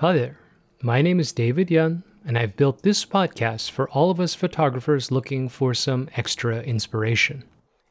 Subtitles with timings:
[0.00, 0.38] Hi there.
[0.80, 5.10] My name is David Yun, and I've built this podcast for all of us photographers
[5.10, 7.44] looking for some extra inspiration.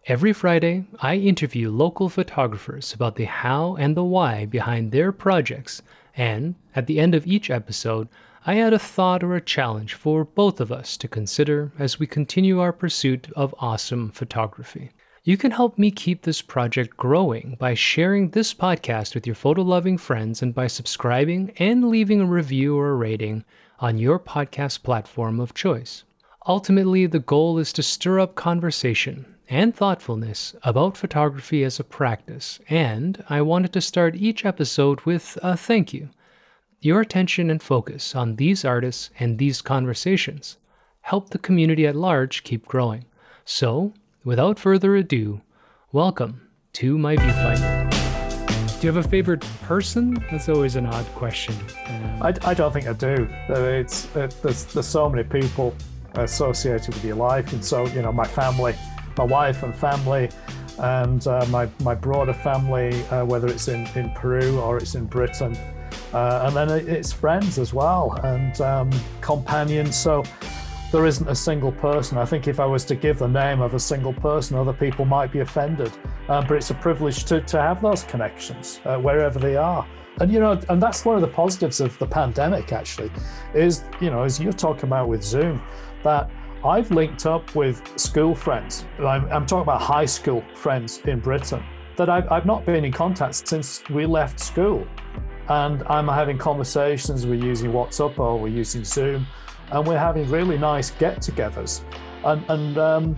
[0.08, 5.84] Every Friday, I interview local photographers about the how and the why behind their projects,
[6.16, 8.07] and at the end of each episode,
[8.44, 12.07] I add a thought or a challenge for both of us to consider as we
[12.07, 14.89] continue our pursuit of awesome photography.
[15.30, 19.61] You can help me keep this project growing by sharing this podcast with your photo
[19.61, 23.46] loving friends and by subscribing and leaving a review or a rating
[23.78, 26.04] on your podcast platform of choice.
[26.47, 32.59] Ultimately, the goal is to stir up conversation and thoughtfulness about photography as a practice,
[32.67, 36.09] and I wanted to start each episode with a thank you.
[36.81, 40.58] Your attention and focus on these artists and these conversations
[41.02, 43.05] help the community at large keep growing.
[43.45, 43.94] So,
[44.30, 45.42] without further ado,
[45.92, 46.39] welcome
[46.72, 47.89] to my viewfinder.
[48.80, 50.23] Do you have a favorite person?
[50.30, 51.55] That's always an odd question.
[51.88, 53.28] Um, I, I don't think I do.
[53.50, 55.73] It's it, there's, there's so many people
[56.13, 58.75] associated with your life, and so you know my family,
[59.17, 60.30] my wife and family,
[60.77, 65.07] and uh, my my broader family, uh, whether it's in in Peru or it's in
[65.07, 65.57] Britain,
[66.13, 68.91] uh, and then it's friends as well and um,
[69.22, 69.95] companions.
[69.95, 70.23] So
[70.91, 72.17] there isn't a single person.
[72.17, 75.05] I think if I was to give the name of a single person, other people
[75.05, 75.91] might be offended.
[76.27, 79.87] Um, but it's a privilege to, to have those connections uh, wherever they are.
[80.19, 82.73] And you know, and that's one of the positives of the pandemic.
[82.73, 83.11] Actually,
[83.53, 85.61] is you know, as you're talking about with Zoom,
[86.03, 86.29] that
[86.65, 88.85] I've linked up with school friends.
[88.99, 91.63] I'm, I'm talking about high school friends in Britain
[91.95, 94.85] that I've, I've not been in contact since we left school,
[95.47, 97.25] and I'm having conversations.
[97.25, 99.25] We're using WhatsApp or we're using Zoom
[99.72, 101.81] and we're having really nice get-togethers,
[102.23, 103.17] and, and um,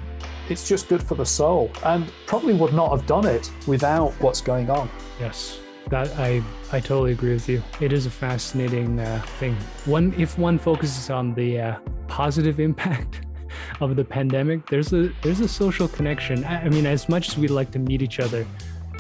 [0.50, 1.72] it's just good for the soul.
[1.84, 4.90] And probably would not have done it without what's going on.
[5.20, 7.64] Yes, that I I totally agree with you.
[7.80, 9.56] It is a fascinating uh, thing.
[9.86, 11.76] One if one focuses on the uh,
[12.08, 13.22] positive impact
[13.82, 16.44] of the pandemic, there's a there's a social connection.
[16.44, 18.45] I, I mean, as much as we'd like to meet each other,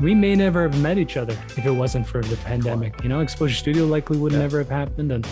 [0.01, 3.01] we may never have met each other if it wasn't for the pandemic.
[3.03, 4.39] You know, Exposure Studio likely would yeah.
[4.39, 5.27] never have happened, and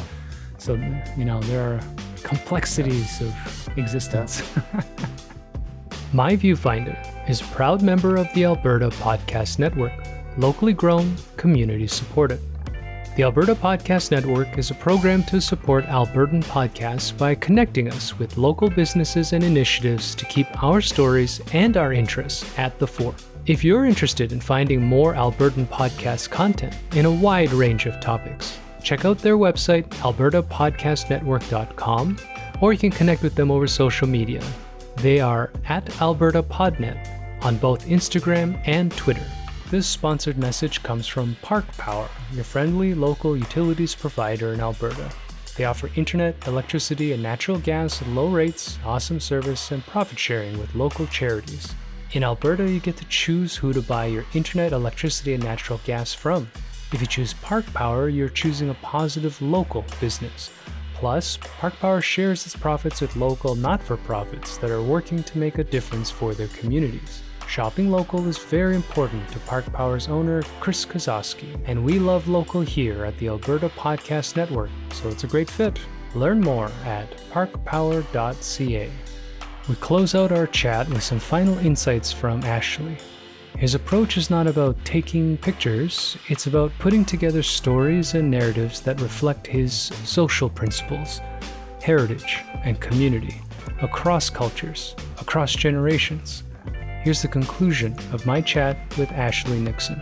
[0.58, 0.76] so
[1.18, 1.80] you know there are
[2.24, 4.44] complexities of existence.
[6.14, 6.98] My Viewfinder
[7.30, 9.94] is a proud member of the Alberta Podcast Network,
[10.38, 12.40] locally grown, community supported.
[13.16, 18.38] The Alberta Podcast Network is a program to support Albertan podcasts by connecting us with
[18.38, 23.14] local businesses and initiatives to keep our stories and our interests at the fore.
[23.46, 28.58] If you're interested in finding more Albertan podcast content in a wide range of topics,
[28.84, 32.18] check out their website, albertapodcastnetwork.com,
[32.62, 34.44] or you can connect with them over social media.
[34.98, 39.26] They are at AlbertaPodnet on both Instagram and Twitter.
[39.72, 45.10] This sponsored message comes from Park Power, your friendly local utilities provider in Alberta.
[45.56, 50.58] They offer internet, electricity, and natural gas at low rates, awesome service, and profit sharing
[50.58, 51.74] with local charities.
[52.14, 56.14] In Alberta, you get to choose who to buy your internet, electricity, and natural gas
[56.14, 56.50] from.
[56.92, 60.50] If you choose Park Power, you're choosing a positive local business.
[60.96, 65.38] Plus, Park Power shares its profits with local not for profits that are working to
[65.38, 67.22] make a difference for their communities.
[67.48, 72.62] Shopping local is very important to Park Power's owner, Chris Kozowski, and we love local
[72.62, 75.80] here at the Alberta Podcast Network, so it's a great fit.
[76.16, 78.90] Learn more at parkpower.ca.
[79.68, 82.98] We close out our chat with some final insights from Ashley.
[83.60, 89.02] His approach is not about taking pictures, it's about putting together stories and narratives that
[89.02, 91.20] reflect his social principles,
[91.84, 93.36] heritage, and community
[93.82, 96.44] across cultures, across generations.
[97.04, 100.02] Here's the conclusion of my chat with Ashley Nixon.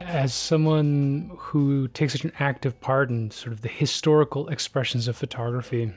[0.00, 5.16] As someone who takes such an active part in sort of the historical expressions of
[5.16, 5.90] photography,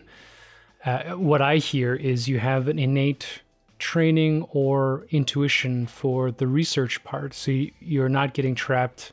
[0.86, 3.42] uh, what I hear is you have an innate
[3.82, 7.34] training or intuition for the research part.
[7.34, 9.12] So you're not getting trapped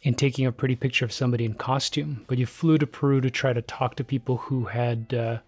[0.00, 3.30] in taking a pretty picture of somebody in costume, but you flew to Peru to
[3.30, 5.38] try to talk to people who had, uh,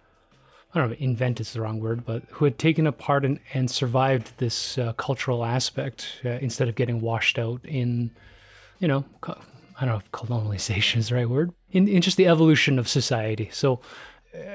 [0.72, 3.40] I don't know, invent is the wrong word, but who had taken a part and,
[3.54, 8.10] and survived this uh, cultural aspect uh, instead of getting washed out in,
[8.78, 12.28] you know, I don't know if colonization is the right word, in, in just the
[12.28, 13.48] evolution of society.
[13.52, 13.80] So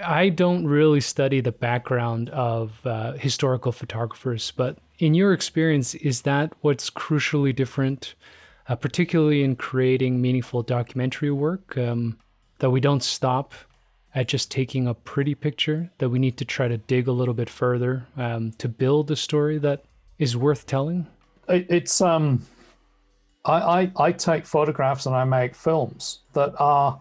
[0.03, 6.23] I don't really study the background of uh, historical photographers, but in your experience, is
[6.23, 8.15] that what's crucially different,
[8.67, 11.77] uh, particularly in creating meaningful documentary work?
[11.77, 12.17] Um,
[12.59, 13.53] that we don't stop
[14.15, 17.33] at just taking a pretty picture, that we need to try to dig a little
[17.33, 19.85] bit further um, to build a story that
[20.17, 21.07] is worth telling?
[21.47, 22.45] It's um,
[23.45, 26.99] I, I, I take photographs and I make films that are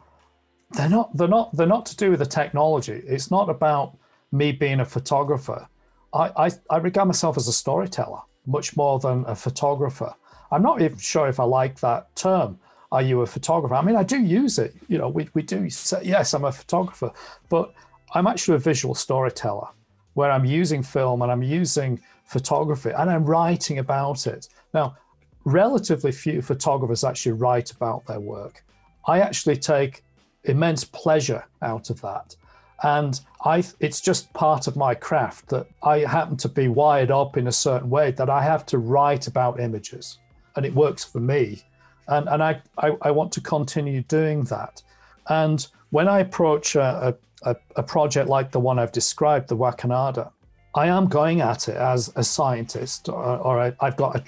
[0.73, 3.03] they're not they're not they're not to do with the technology.
[3.06, 3.97] It's not about
[4.32, 5.67] me being a photographer.
[6.12, 10.15] I, I, I regard myself as a storyteller much more than a photographer.
[10.50, 12.59] I'm not even sure if I like that term.
[12.91, 13.75] Are you a photographer?
[13.75, 14.75] I mean, I do use it.
[14.88, 17.12] You know, we, we do say, yes, I'm a photographer,
[17.50, 17.75] but
[18.15, 19.69] I'm actually a visual storyteller
[20.15, 24.49] where I'm using film and I'm using photography and I'm writing about it.
[24.73, 24.97] Now,
[25.44, 28.65] relatively few photographers actually write about their work.
[29.06, 30.03] I actually take
[30.48, 32.36] immense pleasure out of that.
[32.82, 37.36] And I, it's just part of my craft that I happen to be wired up
[37.36, 40.18] in a certain way that I have to write about images,
[40.54, 41.62] and it works for me.
[42.06, 44.82] And, and I, I, I want to continue doing that.
[45.28, 50.30] And when I approach a, a, a project like the one I've described, the Huaconada,
[50.74, 54.22] I am going at it as a scientist, or, or I, I've got a,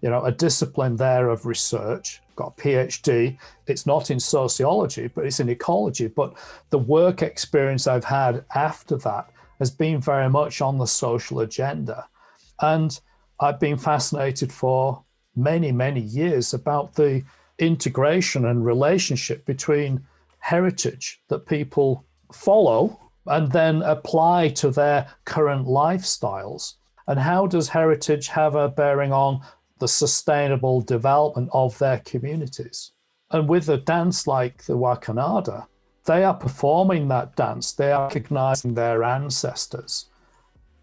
[0.00, 3.38] you know, a discipline there of research, got a PhD.
[3.66, 6.08] It's not in sociology, but it's in ecology.
[6.08, 6.34] But
[6.70, 12.08] the work experience I've had after that has been very much on the social agenda.
[12.60, 12.98] And
[13.40, 15.04] I've been fascinated for
[15.36, 17.22] many, many years about the
[17.58, 20.02] integration and relationship between
[20.38, 26.74] heritage that people follow and then apply to their current lifestyles.
[27.06, 29.42] And how does heritage have a bearing on
[29.80, 32.92] the sustainable development of their communities.
[33.32, 35.66] And with a dance like the Huaconada,
[36.06, 40.06] they are performing that dance, they are recognizing their ancestors.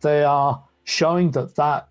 [0.02, 1.90] They are showing that that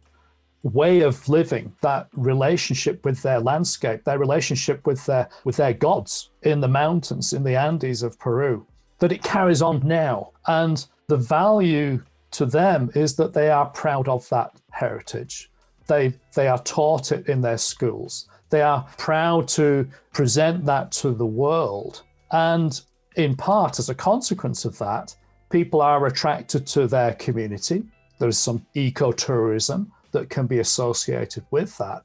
[0.63, 6.31] way of living, that relationship with their landscape, their relationship with their with their gods
[6.43, 8.67] in the mountains in the Andes of Peru,
[8.99, 10.33] that it carries on now.
[10.47, 15.51] And the value to them is that they are proud of that heritage.
[15.87, 18.29] They, they are taught it in their schools.
[18.51, 22.03] They are proud to present that to the world.
[22.33, 22.81] And
[23.17, 25.15] in part, as a consequence of that,
[25.51, 27.85] people are attracted to their community.
[28.19, 32.03] There's some ecotourism that can be associated with that.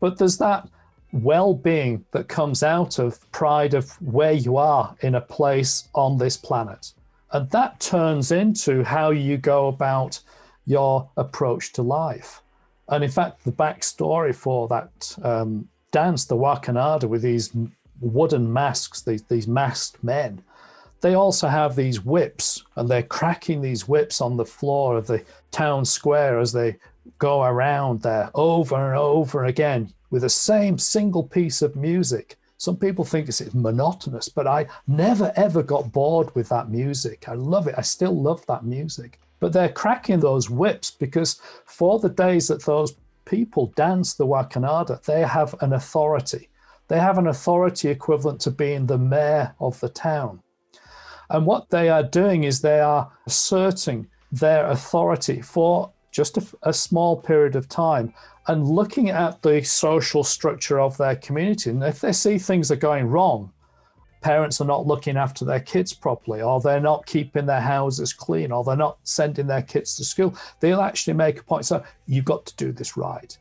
[0.00, 0.68] But there's that
[1.12, 6.18] well being that comes out of pride of where you are in a place on
[6.18, 6.92] this planet.
[7.32, 10.20] And that turns into how you go about
[10.66, 12.42] your approach to life.
[12.88, 17.54] And in fact, the backstory for that um, dance, the Huaconada, with these
[18.00, 20.42] wooden masks, these, these masked men,
[21.00, 25.22] they also have these whips and they're cracking these whips on the floor of the
[25.50, 26.76] town square as they
[27.18, 32.36] go around there over and over again with the same single piece of music.
[32.56, 37.28] Some people think it's monotonous, but I never ever got bored with that music.
[37.28, 37.74] I love it.
[37.76, 39.20] I still love that music.
[39.40, 42.94] But they're cracking those whips because for the days that those
[43.24, 46.48] people dance the Huaconada, they have an authority.
[46.88, 50.40] They have an authority equivalent to being the mayor of the town.
[51.30, 56.72] And what they are doing is they are asserting their authority for just a, a,
[56.72, 58.12] small period of time
[58.46, 61.70] and looking at the social structure of their community.
[61.70, 63.52] And if they see things are going wrong,
[64.24, 68.50] parents are not looking after their kids properly, or they're not keeping their houses clean,
[68.50, 71.66] or they're not sending their kids to school, they'll actually make a point.
[71.66, 73.36] So you've got to do this right.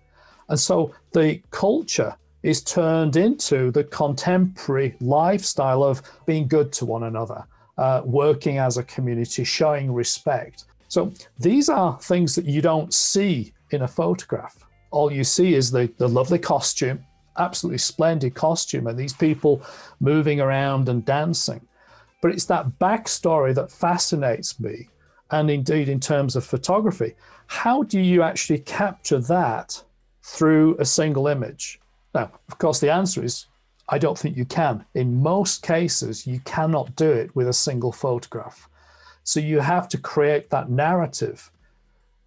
[0.49, 2.13] And so the culture
[2.43, 7.45] is turned into the contemporary lifestyle of being good to one another,
[7.77, 10.65] uh, working as a community, showing respect.
[10.89, 14.65] So these are things that you don't see in a photograph.
[14.91, 17.05] All you see is the, the lovely costume,
[17.37, 19.61] absolutely splendid costume and these people
[19.99, 21.61] moving around and dancing.
[22.21, 24.87] But it's that backstory that fascinates me.
[25.31, 27.15] And indeed, in terms of photography,
[27.47, 29.83] how do you actually capture that
[30.21, 31.79] through a single image?
[32.13, 33.47] Now, of course, the answer is
[33.89, 34.85] I don't think you can.
[34.93, 38.69] In most cases, you cannot do it with a single photograph.
[39.23, 41.51] So you have to create that narrative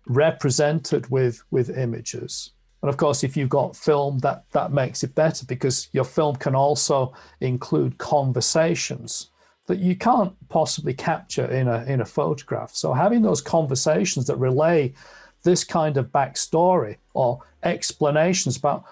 [0.06, 2.52] represented with, with images.
[2.86, 6.36] And of course, if you've got film, that, that makes it better because your film
[6.36, 9.30] can also include conversations
[9.66, 12.72] that you can't possibly capture in a, in a photograph.
[12.76, 14.94] So having those conversations that relay
[15.42, 18.84] this kind of backstory or explanations about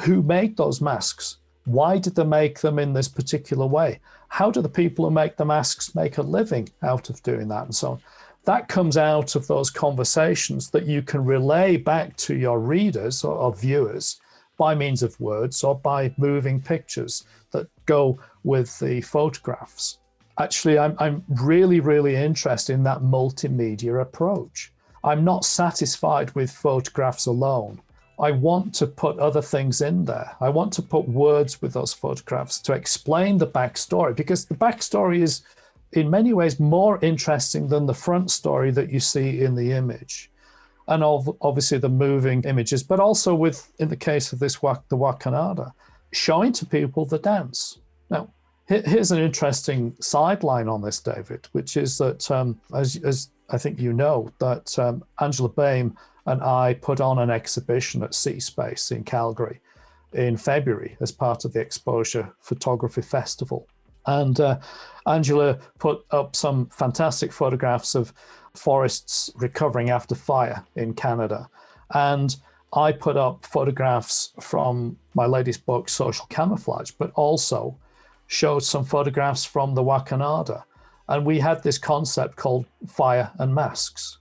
[0.00, 1.36] who made those masks,
[1.66, 4.00] why did they make them in this particular way?
[4.26, 7.66] How do the people who make the masks make a living out of doing that
[7.66, 8.00] and so on?
[8.46, 13.34] That comes out of those conversations that you can relay back to your readers or,
[13.34, 14.20] or, viewers
[14.56, 19.98] by means of words or by moving pictures that go with the photographs.
[20.38, 24.72] Actually, I'm, I'm really, really interested in that multimedia approach.
[25.02, 27.80] I'm not satisfied with photographs alone.
[28.18, 30.36] I want to put other things in there.
[30.40, 35.20] I want to put words with those photographs to explain the backstory because the backstory
[35.20, 35.42] is,
[35.96, 40.30] in many ways, more interesting than the front story that you see in the image.
[40.88, 45.72] And obviously the moving images, but also with, in the case of this the Huaconada,
[46.12, 47.78] showing to people the dance.
[48.10, 48.32] Now,
[48.66, 53.80] here's an interesting sideline on this, David, which is that, um, as, as I think
[53.80, 59.02] you know, that um, Angela Boehm and I put on an exhibition at cSPACE in
[59.04, 59.60] Calgary
[60.12, 63.66] in February as part of the Exposure Photography Festival.
[64.06, 64.58] And uh,
[65.06, 68.12] Angela put up some fantastic photographs of
[68.54, 71.48] forests recovering after fire in Canada.
[71.94, 72.36] And
[72.72, 77.76] I put up photographs from my latest book, Social Camouflage, but also
[78.26, 80.64] showed some photographs from the Huaconada.
[81.08, 84.18] And we had this concept called fire and masks.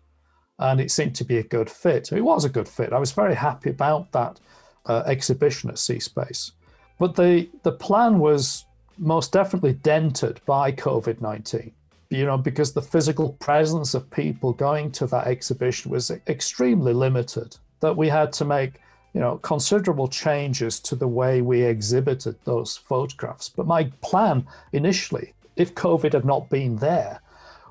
[0.59, 2.11] And it seemed to be a good fit.
[2.11, 2.93] It was a good fit.
[2.93, 4.39] I was very happy about that
[4.85, 6.51] uh, exhibition at cSPACE.
[6.99, 8.65] But the, the plan was
[8.97, 11.71] most definitely dented by COVID 19,
[12.09, 17.57] you know, because the physical presence of people going to that exhibition was extremely limited,
[17.81, 18.79] that we had to make
[19.15, 23.47] you know, considerable changes to the way we exhibited those photographs.
[23.47, 27.21] But my plan initially, if COVID had not been there,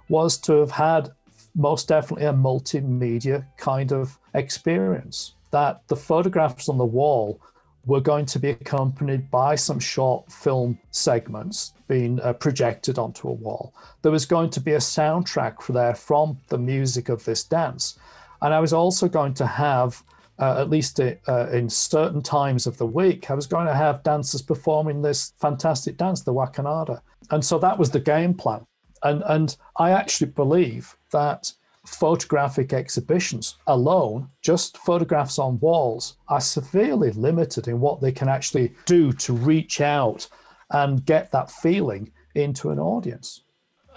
[0.08, 1.10] was to have had
[1.54, 5.34] most definitely a multimedia kind of experience.
[5.50, 7.38] That the photographs on the wall
[7.86, 13.32] were going to be accompanied by some short film segments being uh, projected onto a
[13.32, 13.74] wall.
[14.02, 17.98] There was going to be a soundtrack for there from the music of this dance.
[18.40, 20.02] And I was also going to have
[20.38, 21.14] uh, at least uh,
[21.52, 25.96] in certain times of the week, I was going to have dancers performing this fantastic
[25.96, 27.00] dance, the Huaconada.
[27.30, 28.66] And so that was the game plan.
[29.02, 31.52] And, and I actually believe that
[31.86, 38.74] photographic exhibitions alone, just photographs on walls, are severely limited in what they can actually
[38.86, 40.28] do to reach out
[40.70, 43.42] and get that feeling into an audience.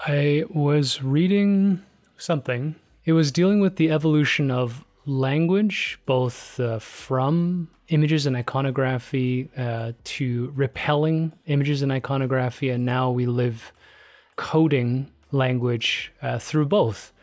[0.06, 1.82] I was reading
[2.17, 2.75] something.
[3.06, 9.94] It was dealing with the evolution of language, both uh, from images and iconography uh,
[10.03, 13.72] to repelling images and iconography, and now we live
[14.36, 17.13] coding language uh, through both.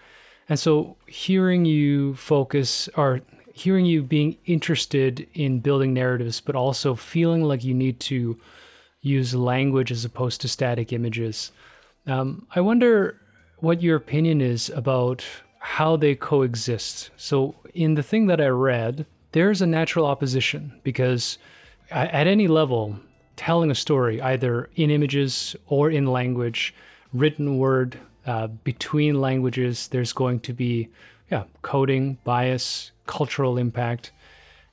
[0.48, 3.20] And so, hearing you focus or
[3.54, 8.38] hearing you being interested in building narratives, but also feeling like you need to
[9.00, 11.52] use language as opposed to static images.
[12.06, 13.20] Um, I wonder
[13.58, 15.24] what your opinion is about
[15.60, 17.10] how they coexist.
[17.16, 21.38] So, in the thing that I read, there's a natural opposition because
[21.90, 22.96] at any level,
[23.36, 26.74] telling a story, either in images or in language,
[27.12, 30.88] written word, uh, between languages, there's going to be
[31.30, 34.12] yeah, coding, bias, cultural impact.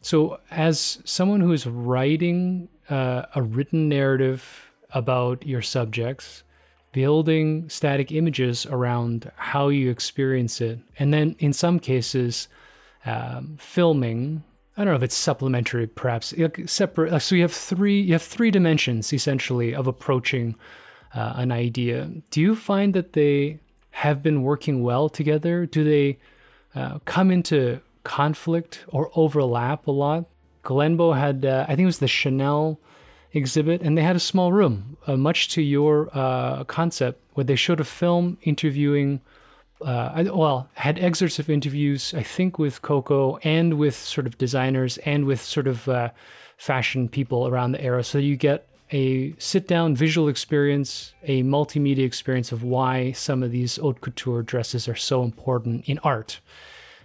[0.02, 6.44] So, as someone who is writing uh, a written narrative about your subjects,
[6.92, 10.80] building static images around how you experience it.
[11.00, 12.48] And then in some cases,
[13.06, 14.44] um, filming.
[14.78, 16.34] I don't know if it's supplementary, perhaps
[16.66, 17.20] separate.
[17.22, 18.02] So you have three.
[18.02, 20.56] You have three dimensions essentially of approaching
[21.14, 22.10] uh, an idea.
[22.30, 23.60] Do you find that they
[23.92, 25.66] have been working well together?
[25.66, 26.18] Do they
[26.76, 30.26] uh, come into conflict or overlap a lot?
[30.64, 32.80] Glenbow had, uh, I think it was the Chanel
[33.34, 37.56] exhibit, and they had a small room, uh, much to your uh, concept, where they
[37.56, 39.22] showed a film interviewing.
[39.82, 45.00] Uh, well, had excerpts of interviews, I think, with Coco and with sort of designers
[45.00, 46.12] and with sort of uh,
[46.58, 48.04] fashion people around the era.
[48.04, 53.52] So you get a sit down visual experience, a multimedia experience of why some of
[53.52, 56.40] these haute couture dresses are so important in art.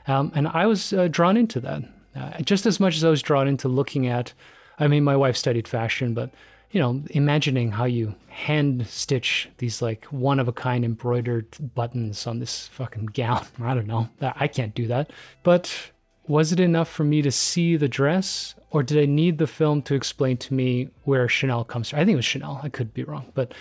[0.09, 1.83] Um, and I was uh, drawn into that
[2.17, 4.33] uh, just as much as I was drawn into looking at
[4.79, 6.31] I mean, my wife studied fashion, but
[6.71, 12.27] you know, imagining how you hand stitch these like one of a kind embroidered buttons
[12.27, 13.47] on this fucking gown.
[13.63, 14.09] I don't know.
[14.21, 15.11] I can't do that.
[15.43, 15.93] But
[16.29, 19.83] was it enough for me to see the dress, or did I need the film
[19.83, 22.01] to explain to me where Chanel comes from?
[22.01, 22.61] I think it was Chanel.
[22.63, 23.31] I could be wrong.
[23.35, 23.55] But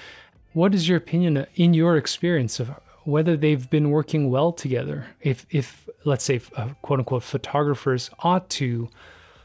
[0.54, 2.72] what is your opinion in your experience of
[3.04, 5.08] whether they've been working well together?
[5.22, 8.90] If, if let's say, uh, quote unquote, photographers ought to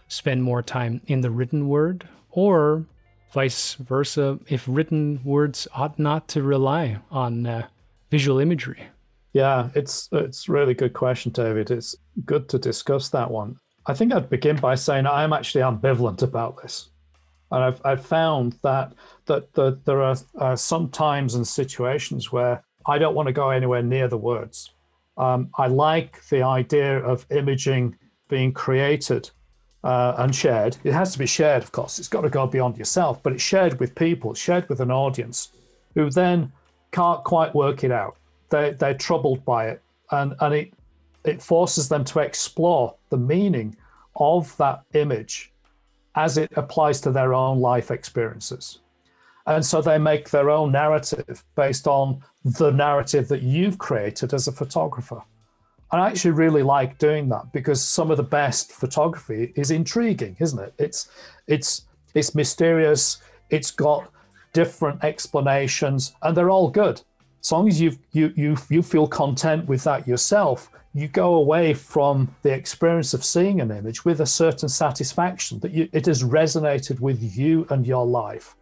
[0.08, 2.84] spend more time in the written word, or
[3.32, 7.66] vice versa, if written words ought not to rely on uh,
[8.10, 8.82] visual imagery?
[9.32, 11.70] Yeah, it's it's really good question, David.
[11.70, 11.94] It's
[12.24, 13.56] good to discuss that one.
[13.86, 16.90] I think I'd begin by saying I'm actually ambivalent about this,
[17.52, 18.92] and I've I've found that
[19.26, 23.50] that, that there are uh, some times and situations where I don't want to go
[23.50, 24.72] anywhere near the words.
[25.16, 27.96] Um, I like the idea of imaging
[28.28, 29.30] being created
[29.84, 30.76] uh, and shared.
[30.82, 31.98] It has to be shared, of course.
[31.98, 35.52] It's got to go beyond yourself, but it's shared with people, shared with an audience
[35.94, 36.52] who then
[36.92, 38.16] can't quite work it out.
[38.50, 40.72] They, they're troubled by it, and, and it,
[41.24, 43.76] it forces them to explore the meaning
[44.16, 45.52] of that image
[46.16, 48.80] as it applies to their own life experiences.
[49.46, 54.46] And so they make their own narrative based on the narrative that you've created as
[54.46, 55.22] a photographer.
[55.92, 60.36] And I actually really like doing that because some of the best photography is intriguing,
[60.38, 60.74] isn't it?
[60.78, 61.08] It's
[61.48, 63.18] it's it's mysterious,
[63.50, 64.08] it's got
[64.52, 67.02] different explanations, and they're all good.
[67.42, 71.72] As long as you you you you feel content with that yourself, you go away
[71.74, 76.22] from the experience of seeing an image with a certain satisfaction that you, it has
[76.22, 78.56] resonated with you and your life.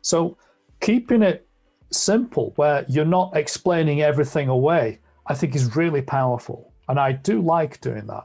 [0.00, 0.36] So
[0.80, 1.46] keeping it
[1.90, 6.72] simple, where you're not explaining everything away, I think is really powerful.
[6.88, 8.24] And I do like doing that.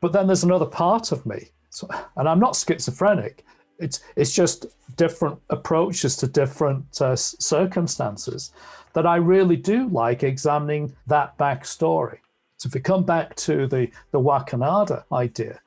[0.00, 3.44] But then there's another part of me, so, and I'm not schizophrenic.
[3.78, 4.66] It's it's just
[4.96, 8.52] different approaches to different uh, circumstances
[8.92, 12.18] that I really do like examining that backstory.
[12.58, 15.60] So if we come back to the the Huaconada idea,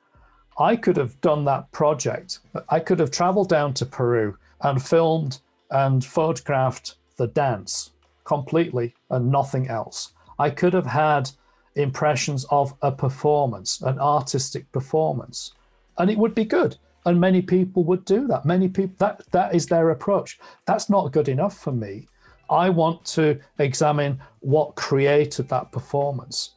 [0.58, 2.40] I could have done that project.
[2.68, 7.90] I could have traveled down to Peru and filmed and photographed the dance
[8.24, 10.12] completely and nothing else.
[10.38, 11.30] I could have had
[11.74, 15.52] impressions of a performance, an artistic performance,
[15.98, 16.76] and it would be good.
[17.06, 18.44] And many people would do that.
[18.44, 20.38] Many people that that is their approach.
[20.66, 22.08] That's not good enough for me.
[22.50, 26.54] I want to examine what created that performance.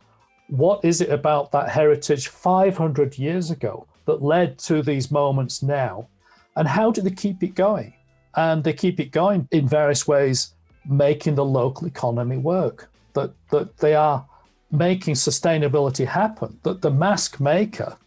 [0.47, 6.07] What is it about that heritage 500 years ago that led to these moments now?
[6.55, 7.93] And how do they keep it going?
[8.35, 10.53] And they keep it going in various ways,
[10.85, 12.89] making the local economy work.
[13.13, 14.25] That, that they are
[14.71, 16.59] making sustainability happen.
[16.63, 17.97] That the mask maker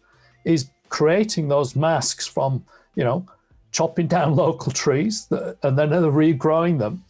[0.45, 3.27] is creating those masks from, you know,
[3.73, 5.27] chopping down local trees
[5.65, 7.05] and then regrowing them,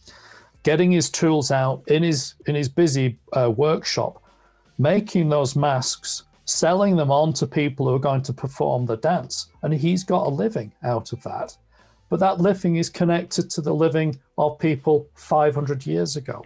[0.63, 4.23] getting his tools out in his in his busy uh, workshop,
[4.79, 9.51] making those masks, selling them on to people who are going to perform the dance,
[9.61, 11.55] and he's got a living out of that.
[12.09, 16.43] But that living is connected to the living of people 500 years ago,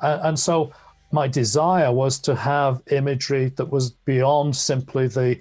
[0.00, 0.72] and, and so
[1.10, 5.38] my desire was to have imagery that was beyond simply the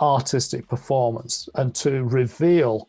[0.00, 2.88] artistic performance and to reveal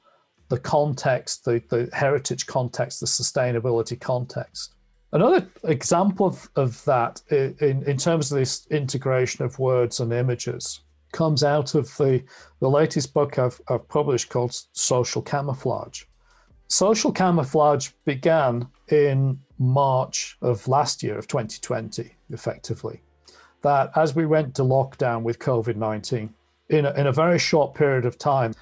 [0.49, 4.75] the context, the, the heritage context, the sustainability context.
[5.13, 10.81] Another example of, of that in, in terms of this integration of words and images
[11.11, 12.23] comes out of the,
[12.59, 16.03] the latest book I've, I've published called Social Camouflage.
[16.67, 23.01] Social camouflage began in March of last year, of 2020, effectively.
[23.61, 26.33] That as we went to lockdown with COVID 19,
[26.71, 28.53] in a, in a very short period of time,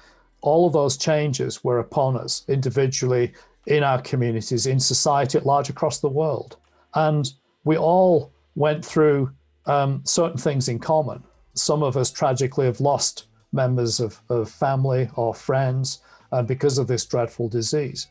[0.42, 3.32] all of those changes were upon us individually,
[3.66, 6.56] in our communities, in society at large across the world.
[6.94, 7.30] And
[7.64, 9.30] we all went through
[9.66, 11.22] um, certain things in common.
[11.54, 16.00] Some of us tragically have lost members of, of family or friends
[16.32, 18.08] uh, because of this dreadful disease.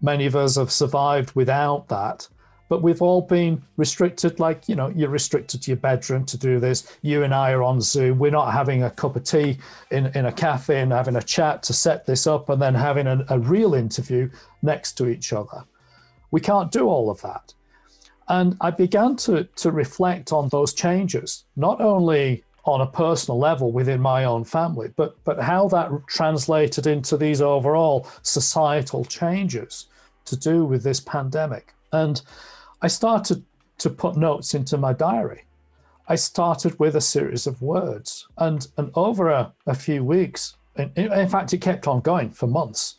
[0.00, 2.28] Many of us have survived without that,
[2.72, 6.58] but we've all been restricted, like, you know, you're restricted to your bedroom to do
[6.58, 6.96] this.
[7.02, 8.18] You and I are on Zoom.
[8.18, 9.58] We're not having a cup of tea
[9.90, 13.06] in, in a cafe and having a chat to set this up and then having
[13.06, 14.30] a, a real interview
[14.62, 15.64] next to each other.
[16.30, 17.52] We can't do all of that.
[18.28, 23.70] And I began to, to reflect on those changes, not only on a personal level
[23.70, 29.88] within my own family, but but how that translated into these overall societal changes
[30.24, 31.74] to do with this pandemic.
[31.92, 32.22] And
[32.82, 33.44] I started
[33.78, 35.44] to put notes into my diary.
[36.08, 40.90] I started with a series of words, and and over a, a few weeks, in,
[40.96, 42.96] in fact, it kept on going for months.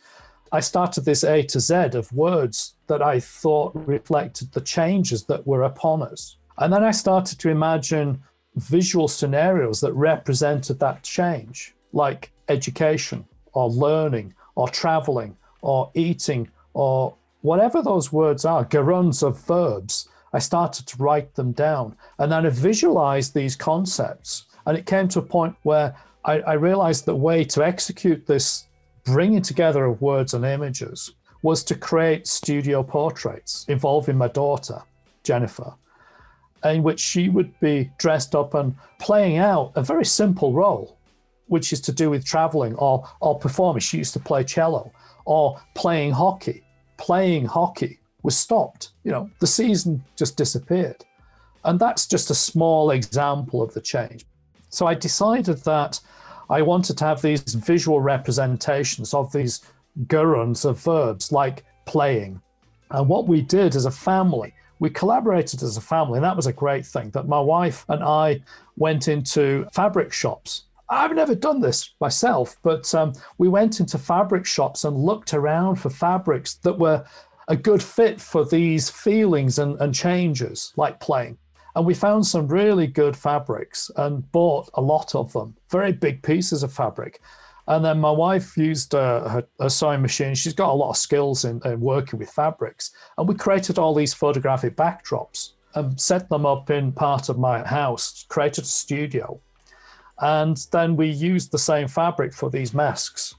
[0.52, 5.46] I started this A to Z of words that I thought reflected the changes that
[5.46, 6.36] were upon us.
[6.58, 8.22] And then I started to imagine
[8.56, 17.14] visual scenarios that represented that change, like education or learning or traveling or eating or
[17.44, 20.08] whatever those words are, gerunds of verbs.
[20.32, 24.46] I started to write them down and then I visualized these concepts.
[24.66, 28.66] And it came to a point where I, I realized the way to execute this
[29.04, 34.82] bringing together of words and images was to create studio portraits involving my daughter,
[35.22, 35.74] Jennifer
[36.64, 40.96] in which she would be dressed up and playing out a very simple role,
[41.46, 43.80] which is to do with traveling or, or performing.
[43.80, 44.90] She used to play cello
[45.26, 46.63] or playing hockey.
[46.96, 48.90] Playing hockey was stopped.
[49.04, 51.04] You know, the season just disappeared.
[51.64, 54.24] And that's just a small example of the change.
[54.68, 56.00] So I decided that
[56.50, 59.62] I wanted to have these visual representations of these
[60.06, 62.40] gerunds of verbs like playing.
[62.90, 66.46] And what we did as a family, we collaborated as a family, and that was
[66.46, 67.10] a great thing.
[67.10, 68.42] That my wife and I
[68.76, 70.64] went into fabric shops.
[70.88, 75.76] I've never done this myself, but um, we went into fabric shops and looked around
[75.76, 77.04] for fabrics that were
[77.48, 81.38] a good fit for these feelings and, and changes, like playing.
[81.76, 86.22] And we found some really good fabrics and bought a lot of them, very big
[86.22, 87.20] pieces of fabric.
[87.66, 90.34] And then my wife used uh, her, her, sewing machine.
[90.34, 92.92] She's got a lot of skills in, in, working with fabrics.
[93.16, 97.66] And we created all these photographic backdrops and set them up in part of my
[97.66, 99.40] house, created a studio.
[100.24, 103.34] And then we used the same fabric for these masks.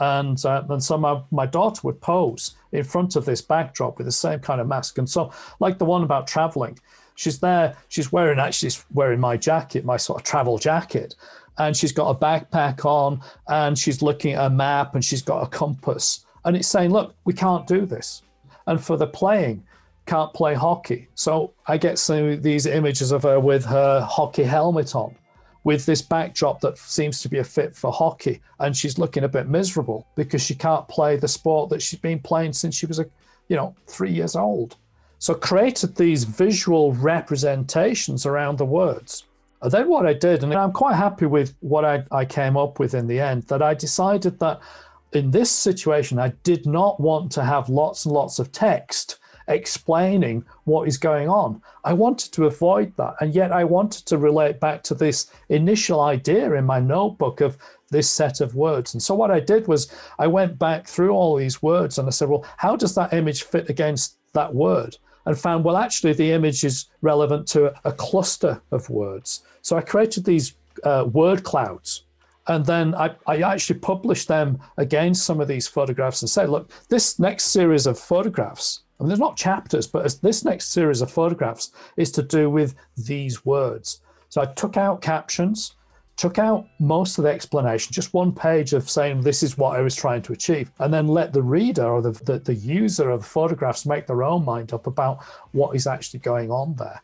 [0.00, 4.06] And, uh, and so my, my daughter would pose in front of this backdrop with
[4.06, 4.96] the same kind of mask.
[4.96, 6.78] And so, like the one about traveling,
[7.14, 11.14] she's there, she's wearing actually wearing my jacket, my sort of travel jacket.
[11.58, 15.42] And she's got a backpack on and she's looking at a map and she's got
[15.42, 16.24] a compass.
[16.46, 18.22] And it's saying, look, we can't do this.
[18.66, 19.62] And for the playing,
[20.06, 21.08] can't play hockey.
[21.14, 25.14] So I get some these images of her with her hockey helmet on,
[25.64, 28.40] with this backdrop that seems to be a fit for hockey.
[28.58, 32.18] And she's looking a bit miserable because she can't play the sport that she's been
[32.18, 33.06] playing since she was a,
[33.48, 34.76] you know, three years old.
[35.18, 39.24] So created these visual representations around the words.
[39.62, 42.78] And then what I did, and I'm quite happy with what I, I came up
[42.78, 44.60] with in the end, that I decided that
[45.12, 49.19] in this situation, I did not want to have lots and lots of text
[49.50, 51.60] explaining what is going on.
[51.84, 53.14] I wanted to avoid that.
[53.20, 57.58] And yet I wanted to relate back to this initial idea in my notebook of
[57.90, 58.94] this set of words.
[58.94, 62.10] And so what I did was I went back through all these words and I
[62.10, 64.96] said, well, how does that image fit against that word?
[65.26, 69.42] and found, well, actually, the image is relevant to a cluster of words.
[69.62, 72.04] So I created these uh, word clouds.
[72.46, 76.70] And then I, I actually published them against some of these photographs and said, look,
[76.88, 82.10] this next series of photographs, There's not chapters, but this next series of photographs is
[82.12, 84.02] to do with these words.
[84.28, 85.74] So I took out captions,
[86.16, 89.80] took out most of the explanation, just one page of saying this is what I
[89.80, 93.20] was trying to achieve, and then let the reader or the, the, the user of
[93.20, 97.00] the photographs make their own mind up about what is actually going on there.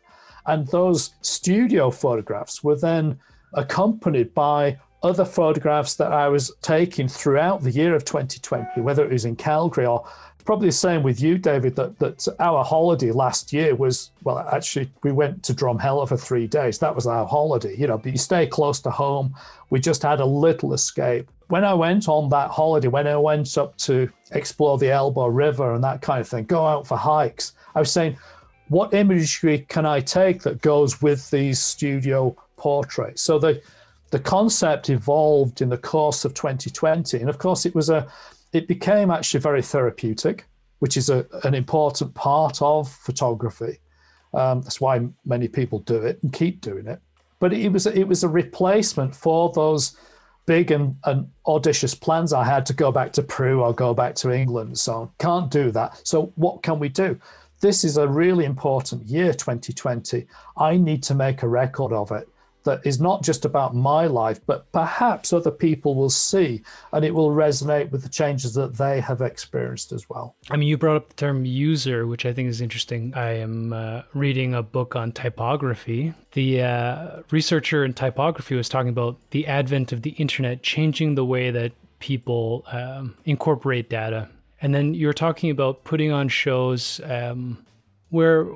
[0.46, 3.18] And those studio photographs were then
[3.54, 9.12] accompanied by other photographs that I was taking throughout the year of 2020, whether it
[9.12, 10.06] was in Calgary or
[10.46, 14.88] probably the same with you, David, that, that our holiday last year was, well, actually,
[15.02, 16.78] we went to Drumheller for three days.
[16.78, 19.34] That was our holiday, you know, but you stay close to home.
[19.70, 21.28] We just had a little escape.
[21.48, 25.74] When I went on that holiday, when I went up to explore the Elbow River
[25.74, 28.16] and that kind of thing, go out for hikes, I was saying,
[28.68, 33.22] what imagery can I take that goes with these studio portraits?
[33.22, 33.60] So the
[34.10, 38.06] the concept evolved in the course of 2020, and of course, it was a
[38.52, 40.46] it became actually very therapeutic,
[40.78, 43.78] which is a, an important part of photography.
[44.32, 47.00] Um, that's why many people do it and keep doing it.
[47.38, 49.96] But it was it was a replacement for those
[50.46, 54.14] big and, and audacious plans I had to go back to Peru or go back
[54.16, 54.78] to England.
[54.78, 56.00] So can't do that.
[56.06, 57.18] So what can we do?
[57.60, 60.26] This is a really important year, 2020.
[60.56, 62.28] I need to make a record of it
[62.66, 67.14] that is not just about my life, but perhaps other people will see and it
[67.14, 70.36] will resonate with the changes that they have experienced as well.
[70.50, 73.14] I mean, you brought up the term user, which I think is interesting.
[73.14, 76.12] I am uh, reading a book on typography.
[76.32, 81.24] The uh, researcher in typography was talking about the advent of the internet changing the
[81.24, 84.28] way that people um, incorporate data.
[84.60, 87.64] And then you're talking about putting on shows um,
[88.10, 88.46] where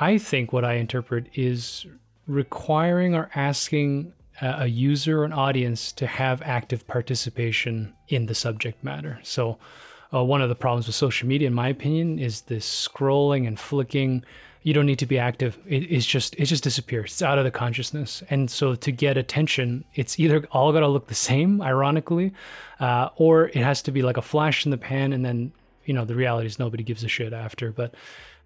[0.00, 1.86] I think what I interpret is
[2.26, 8.82] requiring or asking a user or an audience to have active participation in the subject
[8.84, 9.18] matter.
[9.22, 9.58] So,
[10.14, 13.58] uh, one of the problems with social media, in my opinion, is this scrolling and
[13.58, 14.24] flicking.
[14.62, 15.58] You don't need to be active.
[15.66, 17.12] It, it's just it just disappears.
[17.12, 18.22] It's out of the consciousness.
[18.30, 22.32] And so to get attention, it's either all got to look the same, ironically,
[22.78, 25.52] uh, or it has to be like a flash in the pan, and then
[25.86, 27.72] you know the reality is nobody gives a shit after.
[27.72, 27.94] But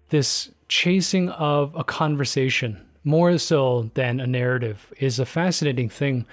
[0.09, 6.25] this chasing of a conversation more so than a narrative is a fascinating thing.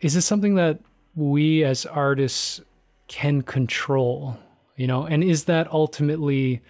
[0.00, 0.80] Is it something that
[1.14, 2.60] we as artists
[3.08, 4.36] can control?
[4.76, 6.60] You know, and is that ultimately,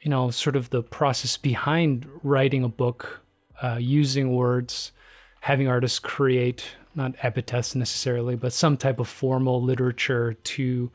[0.00, 3.20] you know, sort of the process behind writing a book,
[3.62, 4.92] uh, using words,
[5.40, 6.64] having artists create
[6.94, 10.90] not epitaphs necessarily, but some type of formal literature to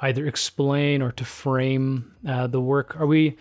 [0.00, 2.98] either explain or to frame uh, the work?
[3.00, 3.36] Are we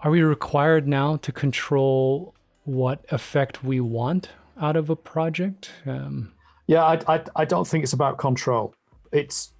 [0.00, 5.70] are we required now to control what effect we want out of a project.
[5.86, 6.32] Um,
[6.66, 8.74] Yeah, I, I, I don't think it's about control.
[9.12, 9.52] It's,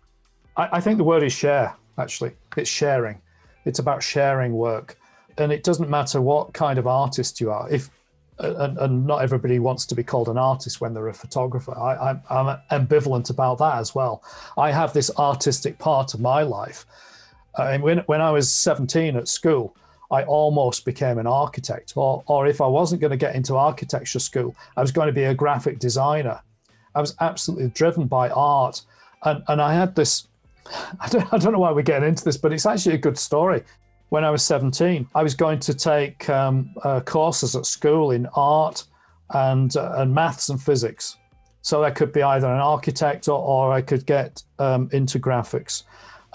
[0.56, 2.32] I, I think the word is share, actually.
[2.56, 3.20] It's sharing.
[3.64, 4.98] It's about sharing work.
[5.38, 7.70] And it doesn't matter what kind of artist you are.
[7.70, 7.90] If
[8.42, 11.76] and, and, not everybody wants to be called an artist when they're a photographer.
[11.76, 14.24] I, am ambivalent about that as well.
[14.56, 16.86] I have this artistic part of my life.
[17.56, 19.76] Uh, when, when I was 17 at school,
[20.11, 21.92] I almost became an architect.
[21.96, 25.12] Or, or if I wasn't going to get into architecture school, I was going to
[25.12, 26.40] be a graphic designer.
[26.94, 28.83] I was absolutely driven by art.
[29.25, 30.27] And, and I had this,
[31.01, 33.18] I don't, I don't know why we're getting into this, but it's actually a good
[33.18, 33.62] story
[34.11, 38.27] when I was 17, I was going to take um, uh, courses at school in
[38.35, 38.85] art
[39.31, 41.16] and, uh, and maths and physics.
[41.62, 45.85] So I could be either an architect or, or I could get um, into graphics.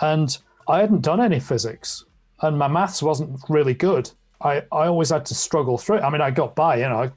[0.01, 2.05] And I hadn't done any physics
[2.45, 4.09] and my maths wasn't really good.
[4.41, 6.03] I, I always had to struggle through it.
[6.03, 7.11] I mean, I got by, you know, I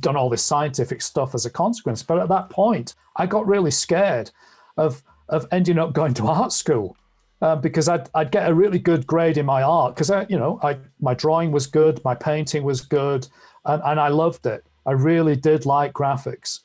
[0.00, 2.02] done all this scientific stuff as a consequence.
[2.02, 4.30] But at that point, I got really scared
[4.76, 6.96] of, of ending up going to art school
[7.42, 10.38] uh, because I'd, I'd get a really good grade in my art because I, you
[10.38, 13.28] know, I my drawing was good, my painting was good,
[13.64, 14.64] and, and I loved it.
[14.86, 16.60] I really did like graphics,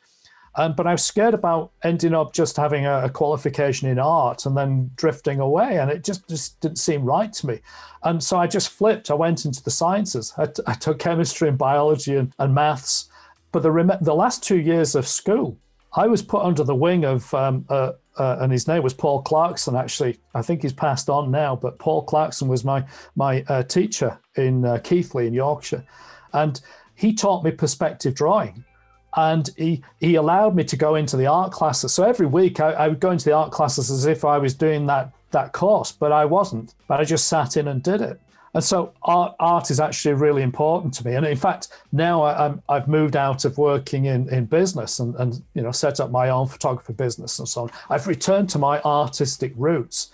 [0.56, 4.46] um, but I was scared about ending up just having a, a, qualification in art
[4.46, 7.60] and then drifting away, and it just just didn't seem right to me.
[8.04, 9.10] And so I just flipped.
[9.10, 10.34] I went into the sciences.
[10.38, 13.10] I, t- I took chemistry and biology and, and maths,
[13.52, 15.58] but the rem- the last two years of school,
[15.96, 19.22] I was put under the wing of um, a, uh, and his name was Paul
[19.22, 19.76] Clarkson.
[19.76, 22.86] Actually, I think he's passed on now, but Paul Clarkson was my
[23.16, 25.86] my uh, teacher in uh, Keighley in Yorkshire,
[26.34, 26.60] and
[26.96, 28.66] he taught me perspective drawing,
[29.15, 31.93] and he he allowed me to go into the art classes.
[31.93, 34.54] So every week I, I would go into the art classes as if I was
[34.54, 36.74] doing that that course, but I wasn't.
[36.88, 38.19] But I just sat in and did it.
[38.54, 41.15] And so art, art is actually really important to me.
[41.15, 45.41] And in fact, now I, have moved out of working in, in business and, and,
[45.54, 47.71] you know, set up my own photography business and so on.
[47.89, 50.12] I've returned to my artistic roots.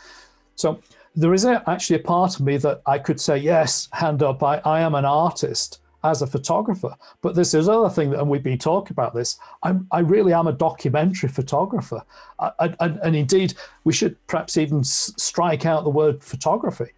[0.56, 0.80] So
[1.16, 4.58] there is actually a part of me that I could say, yes, hand up, I,
[4.60, 6.96] I am an artist as a photographer.
[7.22, 10.48] But this other thing, that, and we've been talking about this, I'm, i really am
[10.48, 12.02] a documentary photographer.
[12.40, 16.92] I, I, and indeed, we should perhaps even strike out the word photography.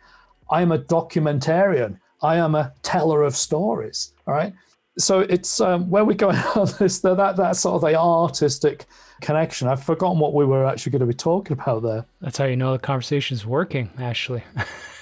[0.50, 2.00] I am a documentarian.
[2.22, 4.13] I am a teller of stories.
[4.28, 4.54] All right.
[4.98, 8.86] So it's um, where we're going on this, that, that sort of the artistic
[9.22, 9.67] connection.
[9.67, 12.06] I've forgotten what we were actually going to be talking about there.
[12.22, 14.43] That's how you know the conversation is working, Ashley.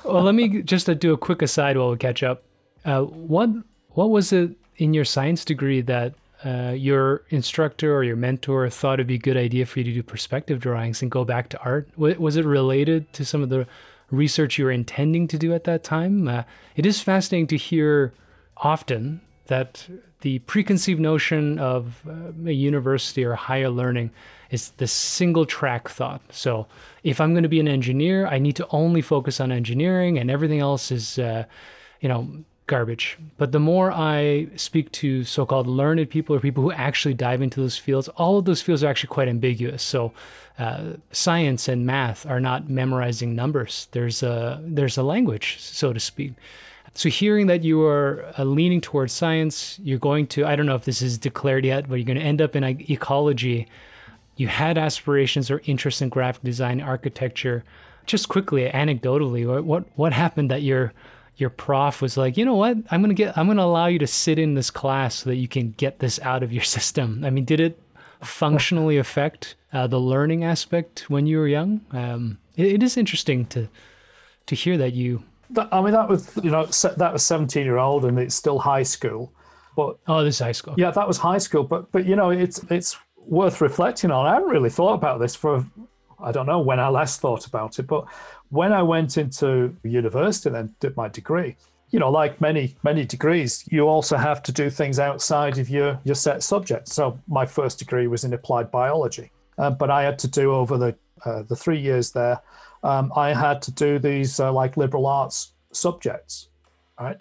[0.07, 2.43] well, let me just uh, do a quick aside while we catch up.
[2.85, 3.51] Uh, what
[3.91, 6.15] what was it in your science degree that
[6.45, 9.93] uh, your instructor or your mentor thought it'd be a good idea for you to
[9.93, 11.89] do perspective drawings and go back to art?
[11.97, 13.67] Was it related to some of the
[14.11, 16.29] research you were intending to do at that time?
[16.29, 16.43] Uh,
[16.77, 18.13] it is fascinating to hear
[18.59, 19.89] often that
[20.21, 24.11] the preconceived notion of uh, a university or higher learning
[24.51, 26.23] is the single track thought.
[26.31, 26.67] So
[27.03, 30.31] if I'm going to be an engineer, I need to only focus on engineering and
[30.31, 31.45] everything else is, uh,
[32.01, 32.29] you know,
[32.67, 33.17] garbage.
[33.39, 37.43] But the more I speak to so called learned people or people who actually dive
[37.43, 39.83] into those fields, all of those fields are actually quite ambiguous.
[39.83, 40.13] So,
[40.59, 43.89] uh, science and math are not memorizing numbers.
[43.93, 46.33] There's a there's a language, so to speak.
[46.97, 50.75] So, hearing that you are uh, leaning towards science, you're going to I don't know
[50.75, 53.69] if this is declared yet, but you're going to end up in ecology.
[54.37, 57.65] You had aspirations or interest in graphic design, architecture.
[58.07, 60.95] Just quickly, anecdotally, what what, what happened that you're
[61.37, 62.79] your prof was like, you know what?
[62.91, 63.37] I'm gonna get.
[63.37, 66.19] I'm gonna allow you to sit in this class so that you can get this
[66.21, 67.25] out of your system.
[67.25, 67.79] I mean, did it
[68.23, 71.83] functionally affect uh, the learning aspect when you were young?
[71.93, 73.69] Um, it, it is interesting to
[74.47, 75.23] to hear that you.
[75.57, 78.83] I mean, that was you know that was 17 year old and it's still high
[78.83, 79.33] school,
[79.77, 80.75] but oh, this is high school.
[80.77, 84.27] Yeah, that was high school, but but you know it's it's worth reflecting on.
[84.27, 85.65] I haven't really thought about this for
[86.23, 88.07] I don't know when I last thought about it, but
[88.49, 91.57] when I went into university and did my degree,
[91.91, 96.01] you know, like many many degrees, you also have to do things outside of your
[96.05, 96.89] your set subject.
[96.89, 100.79] So my first degree was in applied biology, uh, but I had to do over
[100.79, 102.41] the uh, the three years there,
[102.87, 106.49] um, I had to do these uh, like liberal arts subjects,
[107.01, 107.17] right?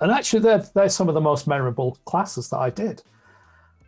[0.00, 3.02] And actually, they're they're some of the most memorable classes that I did.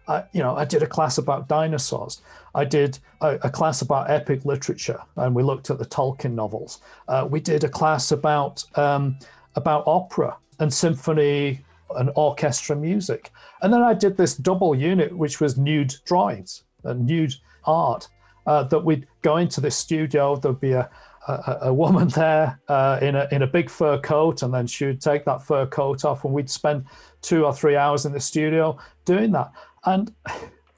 [0.09, 2.23] I, you know, I did a class about dinosaurs.
[2.57, 6.81] I did a, a, class about epic literature, and we looked at the Tolkien novels.
[7.07, 9.17] Uh, we did a class about um,
[9.55, 11.65] about opera and symphony
[11.97, 13.31] and orchestra music,
[13.63, 18.09] and then I did this double unit, which was nude drawings and nude art.
[18.47, 20.37] Uh, that we'd go into this studio.
[20.37, 20.89] There'd be a,
[21.29, 24.87] a, a woman there uh, in a in a big fur coat, and then she
[24.87, 26.85] would take that fur coat off, and we'd spend
[27.23, 29.53] two or three hours in the studio doing that.
[29.85, 30.13] And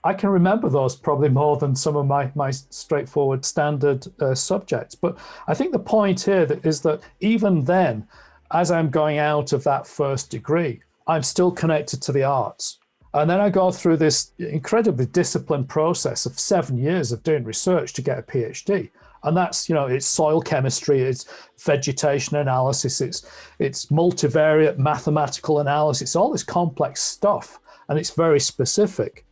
[0.05, 4.95] I can remember those probably more than some of my my straightforward standard uh, subjects.
[4.95, 8.07] But I think the point here that is that even then,
[8.51, 12.79] as I'm going out of that first degree, I'm still connected to the arts.
[13.15, 17.93] And then I go through this incredibly disciplined process of seven years of doing research
[17.95, 18.91] to get a PhD.
[19.25, 21.27] And that's, you know, it's soil chemistry, it's
[21.61, 23.25] vegetation analysis, it's
[23.59, 27.61] it's multivariate mathematical analysis, it's all this complex stuff.
[27.89, 29.27] And it's very specific.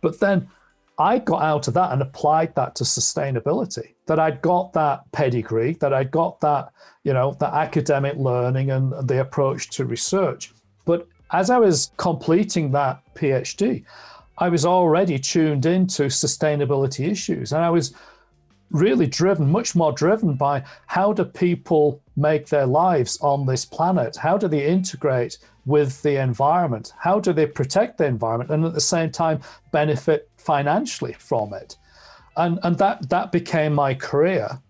[0.00, 0.48] But then
[0.98, 3.94] I got out of that and applied that to sustainability.
[4.06, 6.72] That I'd got that pedigree, that I'd got that,
[7.04, 10.52] you know, that academic learning and the approach to research.
[10.84, 13.84] But as I was completing that PhD,
[14.38, 17.94] I was already tuned into sustainability issues and I was
[18.70, 24.16] really driven, much more driven by how do people make their lives on this planet?
[24.16, 26.92] How do they integrate with the environment?
[26.98, 31.76] How do they protect the environment and at the same time benefit financially from it?
[32.36, 34.60] And, and that, that became my career.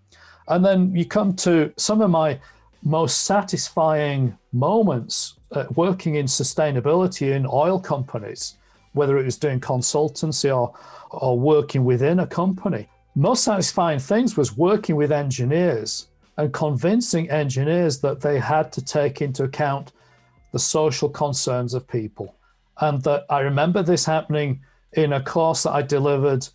[0.47, 2.41] And then you come to some of my
[2.83, 8.57] most satisfying moments uh, working in sustainability in oil companies,
[8.93, 10.75] whether it was doing consultancy or,
[11.11, 12.89] or working within a company.
[13.15, 19.21] Most satisfying things was working with engineers and convincing engineers that they had to take
[19.21, 19.93] into account
[20.53, 22.35] the social concerns of people.
[22.81, 24.61] And that I remember this happening
[24.93, 26.47] in a course that I delivered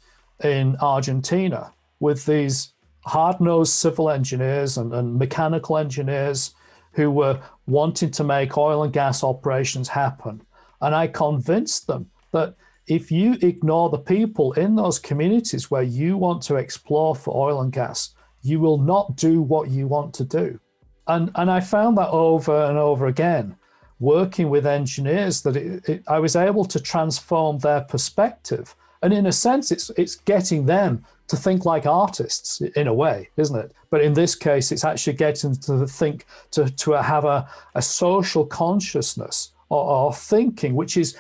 [0.43, 2.72] in Argentina with these
[3.05, 6.55] hard nosed civil engineers and, and, mechanical engineers
[6.93, 10.41] who were wanting to make oil and gas operations happen.
[10.81, 12.55] And I convinced them that
[12.87, 17.61] if you ignore the people in those communities where you want to explore for oil
[17.61, 20.59] and gas, you will not do what you want to do.
[21.07, 23.55] And, and I found that over and over again
[23.99, 28.75] working with engineers that it, it, I was able to transform their perspective.
[29.01, 33.27] And in a sense, it's it's getting them to think like artists in a way,
[33.37, 33.71] isn't it?
[33.89, 38.45] But in this case, it's actually getting to think to to have a, a social
[38.45, 41.17] consciousness or, or thinking which is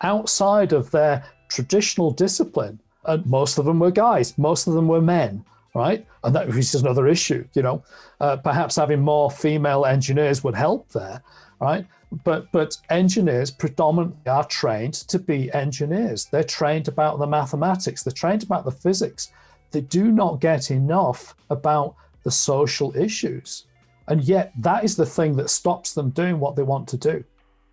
[0.00, 2.80] outside of their traditional discipline.
[3.04, 6.04] And most of them were guys, most of them were men, right?
[6.24, 7.84] And that was another issue, you know.
[8.20, 11.22] Uh, perhaps having more female engineers would help there,
[11.60, 11.86] right?
[12.22, 16.26] but but engineers predominantly are trained to be engineers.
[16.26, 18.02] They're trained about the mathematics.
[18.02, 19.32] They're trained about the physics.
[19.74, 23.66] They do not get enough about the social issues,
[24.08, 27.22] and yet that is the thing that stops them doing what they want to do.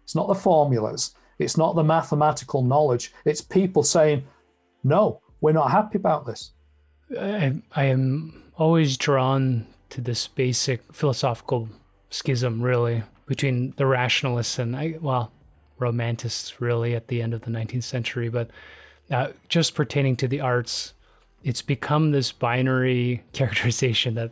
[0.04, 1.16] It's not the formulas.
[1.40, 3.14] It's not the mathematical knowledge.
[3.24, 4.26] It's people saying,
[4.84, 6.52] "No, we're not happy about this."
[7.18, 11.70] I, I am always drawn to this basic philosophical
[12.10, 15.32] schism, really, between the rationalists and I, well,
[15.80, 18.50] romanticists really at the end of the 19th century, but
[19.10, 20.94] uh, just pertaining to the arts,
[21.44, 24.32] it's become this binary characterization that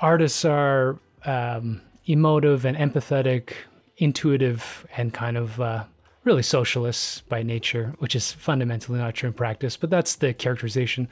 [0.00, 3.52] artists are um, emotive and empathetic,
[3.98, 5.84] intuitive, and kind of uh,
[6.24, 11.08] really socialists by nature, which is fundamentally not true in practice, but that's the characterization.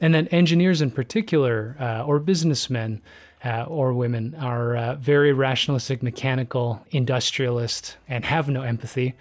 [0.00, 3.00] And then engineers in particular, uh, or businessmen,
[3.44, 9.14] uh, or women are uh, very rationalistic, mechanical, industrialist, and have no empathy.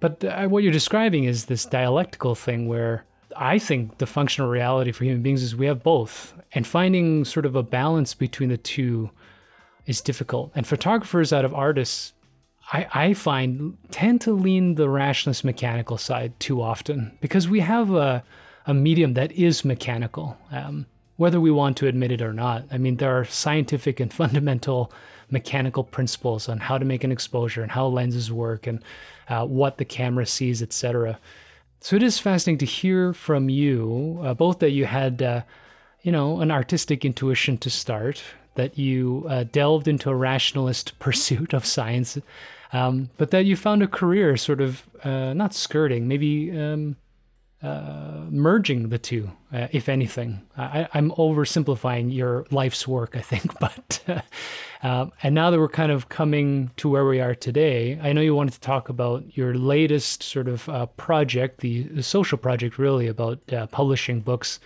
[0.00, 3.04] But uh, what you're describing is this dialectical thing where
[3.36, 7.46] I think the functional reality for human beings is we have both, and finding sort
[7.46, 9.10] of a balance between the two
[9.86, 10.52] is difficult.
[10.54, 12.12] And photographers out of artists,
[12.72, 17.92] I, I find, tend to lean the rationalist mechanical side too often because we have
[17.92, 18.22] a,
[18.66, 20.36] a medium that is mechanical.
[20.50, 22.64] Um, whether we want to admit it or not.
[22.72, 24.92] I mean, there are scientific and fundamental
[25.30, 28.82] mechanical principles on how to make an exposure and how lenses work and
[29.28, 31.18] uh, what the camera sees, etc.
[31.82, 35.42] So it is fascinating to hear from you, uh, both that you had, uh,
[36.02, 38.22] you know, an artistic intuition to start,
[38.54, 42.16] that you uh, delved into a rationalist pursuit of science,
[42.72, 46.94] um, but that you found a career sort of uh, not skirting, maybe um,
[47.62, 50.42] uh, merging the two, uh, if anything.
[50.56, 54.20] I, am oversimplifying your life's work, I think, but uh,
[54.82, 58.20] um, and now that we're kind of coming to where we are today, I know
[58.20, 62.78] you wanted to talk about your latest sort of uh, project, the, the, social project,
[62.78, 64.58] really about uh, publishing books.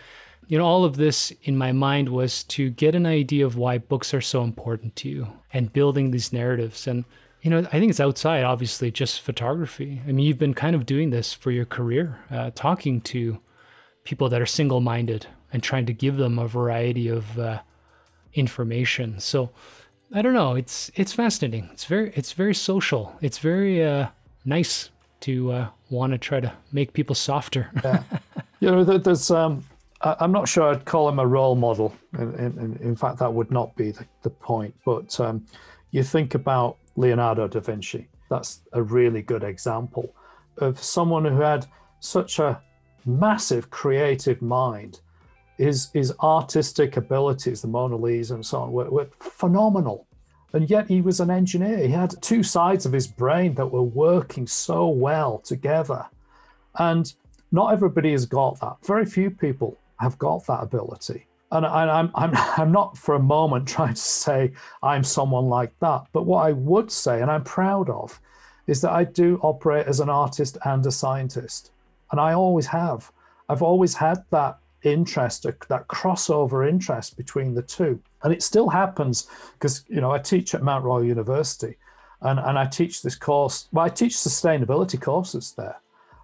[0.48, 3.76] You know, all of this in my mind was to get an idea of why
[3.76, 7.04] books are so important to you and building these narratives and
[7.46, 10.02] you know, I think it's outside, obviously, just photography.
[10.04, 13.38] I mean, you've been kind of doing this for your career, uh, talking to
[14.02, 17.60] people that are single minded and trying to give them a variety of uh,
[18.34, 19.20] information.
[19.20, 19.50] So
[20.12, 20.56] I don't know.
[20.56, 21.68] It's it's fascinating.
[21.72, 23.16] It's very it's very social.
[23.20, 24.08] It's very uh,
[24.44, 24.90] nice
[25.20, 27.70] to uh, want to try to make people softer.
[27.84, 28.02] yeah.
[28.58, 29.64] You know, there's um,
[30.00, 31.94] I'm not sure I'd call him a role model.
[32.18, 34.74] In, in, in fact, that would not be the, the point.
[34.84, 35.46] But um,
[35.92, 38.08] you think about Leonardo da Vinci.
[38.28, 40.14] That's a really good example
[40.58, 41.66] of someone who had
[42.00, 42.60] such a
[43.04, 45.00] massive creative mind.
[45.58, 50.06] His, his artistic abilities, the Mona Lisa and so on, were, were phenomenal.
[50.52, 51.78] And yet he was an engineer.
[51.78, 56.06] He had two sides of his brain that were working so well together.
[56.78, 57.12] And
[57.52, 58.76] not everybody has got that.
[58.84, 61.26] Very few people have got that ability.
[61.52, 65.72] And I, I'm, I'm, I'm not for a moment trying to say I'm someone like
[65.80, 66.06] that.
[66.12, 68.20] But what I would say, and I'm proud of,
[68.66, 71.70] is that I do operate as an artist and a scientist.
[72.10, 73.12] And I always have.
[73.48, 78.00] I've always had that interest, that crossover interest between the two.
[78.22, 81.76] And it still happens because, you know, I teach at Mount Royal University
[82.22, 83.68] and, and I teach this course.
[83.72, 85.76] Well, I teach sustainability courses there,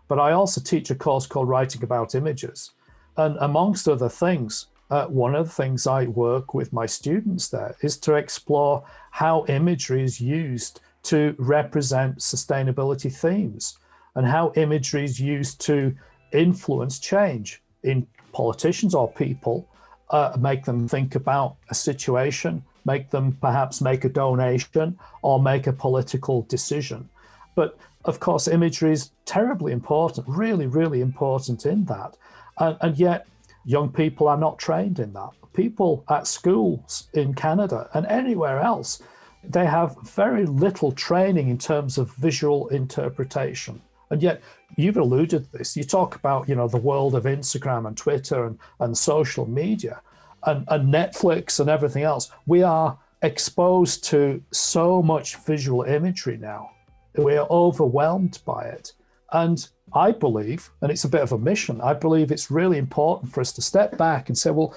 [0.09, 2.73] but I also teach a course called Writing About Images.
[3.17, 7.75] And amongst other things, uh, one of the things I work with my students there
[7.81, 13.79] is to explore how imagery is used to represent sustainability themes
[14.15, 15.95] and how imagery is used to
[16.33, 19.67] influence change in politicians or people,
[20.11, 25.67] uh, make them think about a situation, make them perhaps make a donation or make
[25.67, 27.09] a political decision.
[27.55, 32.19] But of course, imagery is terribly important, really, really important in that.
[32.59, 33.27] And, and yet,
[33.65, 35.31] young people are not trained in that.
[35.53, 39.03] People at schools in Canada and anywhere else,
[39.45, 43.81] they have very little training in terms of visual interpretation.
[44.11, 44.43] And yet,
[44.77, 45.77] you've alluded to this.
[45.77, 50.01] You talk about, you know, the world of Instagram and Twitter and, and social media
[50.47, 52.31] and, and Netflix and everything else.
[52.47, 56.71] We are exposed to so much visual imagery now.
[57.17, 58.93] We are overwhelmed by it.
[59.33, 63.33] And I believe, and it's a bit of a mission, I believe it's really important
[63.33, 64.77] for us to step back and say, well,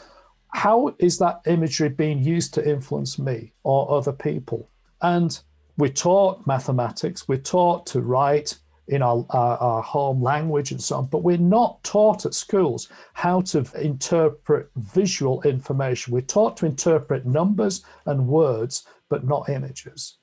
[0.49, 4.69] how is that imagery being used to influence me or other people?
[5.01, 5.37] And
[5.77, 10.97] we're taught mathematics, we're taught to write in our, our, our, home language and so
[10.97, 16.13] on, but we're not taught at schools how to interpret visual information.
[16.13, 20.17] We're taught to interpret numbers and words, but not images.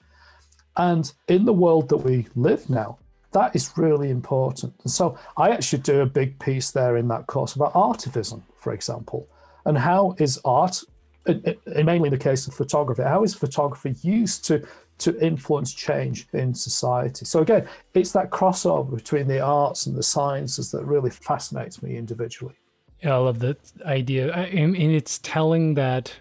[0.76, 2.98] And in the world that we live now,
[3.32, 4.74] that is really important.
[4.82, 8.72] And so I actually do a big piece there in that course about artivism, for
[8.72, 9.28] example,
[9.64, 10.82] and how is art,
[11.26, 14.66] mainly in the case of photography, how is photography used to
[14.98, 17.24] to influence change in society.
[17.24, 21.96] So again, it's that crossover between the arts and the sciences that really fascinates me
[21.96, 22.54] individually.
[23.02, 24.32] Yeah, I love that idea.
[24.32, 26.14] And it's telling that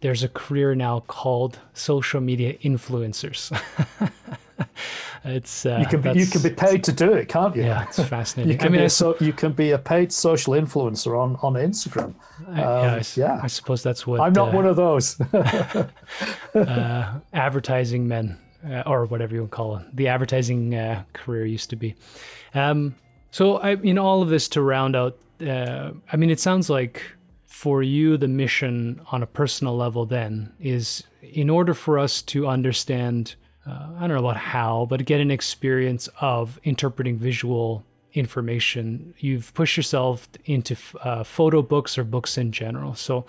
[0.00, 3.52] there's a career now called social media influencers.
[5.24, 7.62] it's uh, you can be, you can be paid to do it, can't you?
[7.62, 8.52] Yeah, it's fascinating.
[8.52, 11.36] you can I mean, be a, so, you can be a paid social influencer on
[11.42, 12.14] on Instagram.
[12.46, 15.20] Um, yeah, I, yeah, I suppose that's what I'm not uh, one of those.
[16.54, 18.38] uh, advertising men,
[18.68, 21.94] uh, or whatever you would call it, the advertising uh, career used to be.
[22.54, 22.94] Um,
[23.30, 27.02] so, I in all of this to round out, uh, I mean, it sounds like
[27.62, 32.48] for you the mission on a personal level then is in order for us to
[32.48, 33.36] understand
[33.66, 37.84] uh, I don't know about how, but get an experience of interpreting visual
[38.14, 39.14] information.
[39.18, 42.94] You've pushed yourself into uh, photo books or books in general.
[42.94, 43.24] So,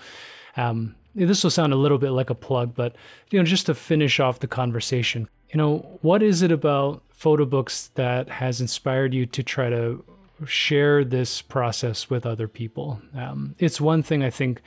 [0.57, 2.95] um, this will sound a little bit like a plug, but
[3.29, 7.45] you know, just to finish off the conversation, you know, what is it about photo
[7.45, 10.03] books that has inspired you to try to
[10.45, 12.99] share this process with other people?
[13.15, 14.61] Um, it's one thing I think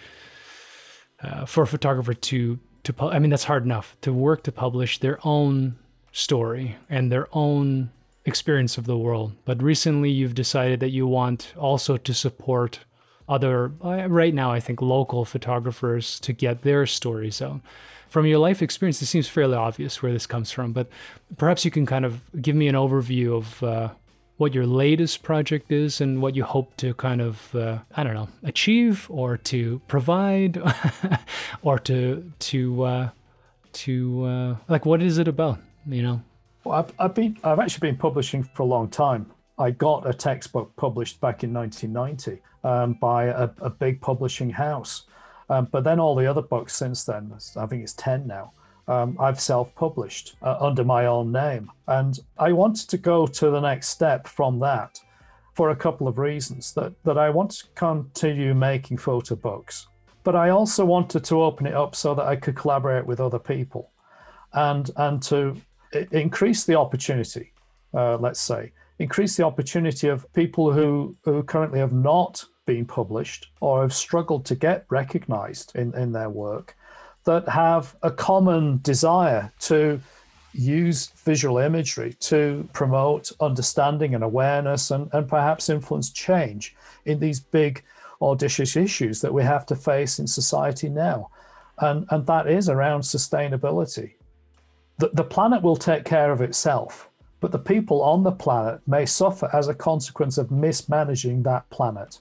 [1.21, 4.53] uh, for a photographer to to pu- I mean that's hard enough to work to
[4.53, 5.77] publish their own
[6.13, 7.91] story and their own
[8.25, 9.33] experience of the world.
[9.45, 12.81] But recently you've decided that you want also to support
[13.29, 17.61] other uh, right now I think local photographers to get their stories out.
[18.09, 20.87] From your life experience, it seems fairly obvious where this comes from, but
[21.37, 23.89] perhaps you can kind of give me an overview of uh,
[24.37, 28.15] what your latest project is and what you hope to kind of uh, I don't
[28.15, 30.61] know achieve or to provide
[31.63, 33.09] or to to uh,
[33.73, 36.23] to uh, like what is it about you know?
[36.65, 39.31] Well I've, I've been I've actually been publishing for a long time.
[39.59, 45.05] I got a textbook published back in 1990 um, by a, a, big publishing house.
[45.49, 48.53] Um, but then all the other books since then I think it's 10 now
[48.89, 51.71] um, I've self published uh, under my own name.
[51.89, 55.01] And I wanted to go to the next step from that
[55.55, 59.89] for a couple of reasons that, that I want to continue making photo books.
[60.27, 63.39] but I also wanted to open it up so that I could collaborate with other
[63.39, 63.93] people
[64.55, 65.57] and, and to
[66.11, 67.53] increase the opportunity,
[67.95, 73.53] uh, let's say, increase the opportunity of people who, who currently have not been published
[73.61, 76.77] or have struggled to get recognized in, in their work
[77.27, 80.01] that have a common desire to
[80.55, 86.75] use visual imagery to promote understanding and awareness and, and perhaps influence change
[87.05, 87.83] in these big
[88.23, 91.29] audacious issues that we have to face in society now.
[91.79, 94.13] And, and that is around sustainability.
[94.99, 97.11] The, the planet will take care of itself,
[97.41, 102.21] but the people on the planet may suffer as a consequence of mismanaging that planet.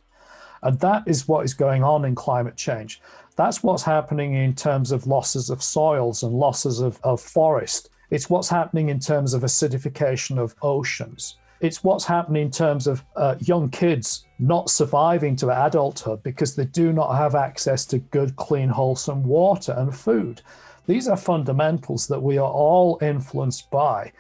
[0.62, 3.00] And that is what is going on in climate change.
[3.36, 7.90] That's what's happening in terms of losses of soils and losses of, of forest.
[8.10, 11.38] It's what's happening in terms of acidification of oceans.
[11.60, 16.66] It's what's happening in terms of uh, young kids not surviving to adulthood because they
[16.66, 20.42] do not have access to good, clean, wholesome water and food.
[20.86, 24.12] These are fundamentals that we are all influenced by.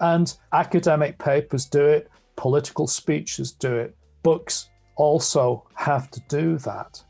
[0.00, 7.02] And academic papers do it, political speeches do it, books also have to do that.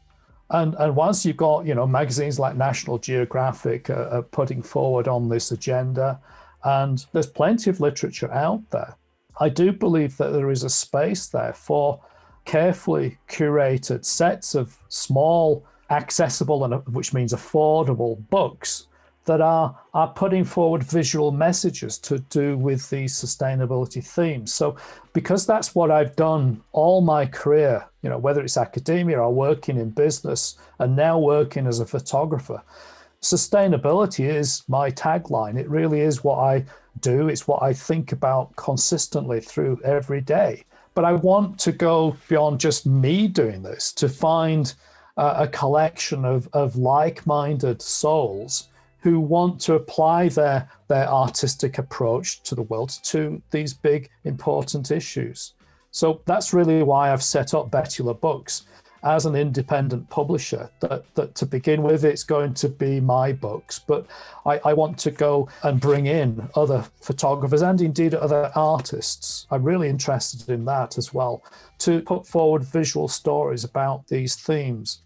[0.55, 5.09] And, and once you've got, you know, magazines like National Geographic uh, are putting forward
[5.09, 6.21] on this agenda,
[6.63, 8.95] and there's plenty of literature out there,
[9.41, 12.01] I do believe that there is a space there for
[12.45, 18.87] carefully curated sets of small, accessible, and which means affordable books
[19.25, 24.55] that are are putting forward visual messages to do with these sustainability themes.
[24.55, 24.77] So
[25.15, 29.79] because that's what I've done all my career, you know, whether it's academia or working
[29.79, 32.63] in business and now working as a photographer,
[33.23, 35.59] sustainability is my tagline.
[35.59, 36.67] It really is what I
[37.01, 37.29] do.
[37.29, 40.65] It's what I think about consistently through every day.
[40.95, 44.75] But I want to go beyond just me doing this to find
[45.17, 51.79] uh, a collection of, of like minded souls who want to apply their, their artistic
[51.79, 55.55] approach to the world to these big, important issues.
[55.95, 58.65] So that's really why I've set up Betula Books
[59.05, 60.69] as an independent publisher.
[60.81, 64.09] That, that to begin with, it's going to be my books, but
[64.45, 69.47] I, I want to go and bring in other photographers and indeed other artists.
[69.53, 71.45] I'm really interested in that as well
[71.79, 74.99] to put forward visual stories about these themes.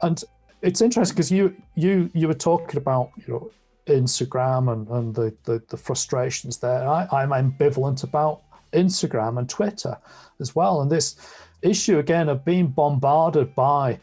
[0.00, 0.24] And
[0.62, 3.50] it's interesting because you you you were talking about you know
[3.86, 6.88] Instagram and, and the, the, the frustrations there.
[6.88, 8.40] I, I'm ambivalent about
[8.72, 9.96] Instagram and Twitter
[10.40, 10.82] as well.
[10.82, 11.16] And this
[11.62, 13.98] issue again of being bombarded by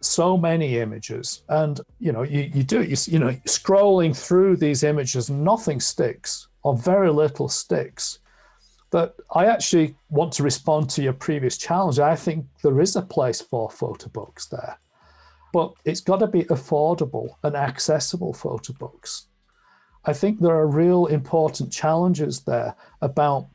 [0.00, 4.84] so many images and you know you, you do you, you know scrolling through these
[4.84, 8.18] images nothing sticks or very little sticks
[8.90, 13.02] but i actually want to respond to your previous challenge i think there is a
[13.02, 14.78] place for photo books there
[15.56, 19.28] but it's got to be affordable and accessible photo books.
[20.04, 23.46] I think there are real important challenges there about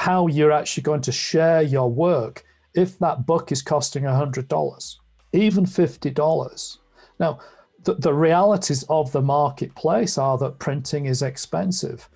[0.00, 2.42] how you're actually going to share your work
[2.72, 4.96] if that book is costing $100,
[5.34, 6.78] even $50.
[7.18, 7.38] Now,
[7.84, 12.08] the, the realities of the marketplace are that printing is expensive,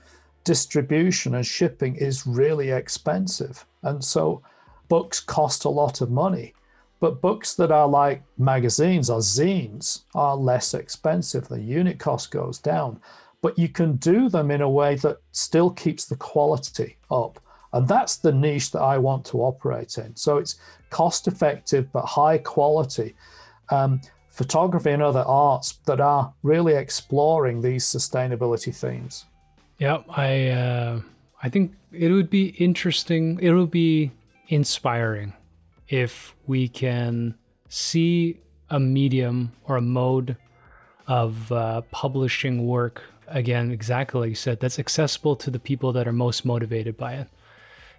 [0.45, 3.67] distribution and shipping is really expensive.
[3.83, 4.41] And so
[4.89, 6.55] books cost a lot of money.
[7.01, 11.49] But books that are like magazines or zines are less expensive.
[11.49, 12.99] The unit cost goes down,
[13.43, 17.41] but you can do them in a way that still keeps the quality up.
[17.75, 20.15] And that's the niche that I want to operate in.
[20.15, 20.57] So it's
[20.91, 23.17] cost effective but high quality
[23.71, 24.01] um,
[24.31, 29.27] photography and other arts that are really exploring these sustainability themes.
[29.79, 31.01] Yeah, I uh,
[31.43, 33.41] I think it would be interesting.
[33.43, 34.13] It would be
[34.49, 35.33] inspiring
[35.89, 37.35] if we can
[37.69, 38.39] see
[38.71, 40.37] a medium or a mode
[41.09, 46.07] of uh, publishing work again exactly like you said that's accessible to the people that
[46.07, 47.29] are most motivated by it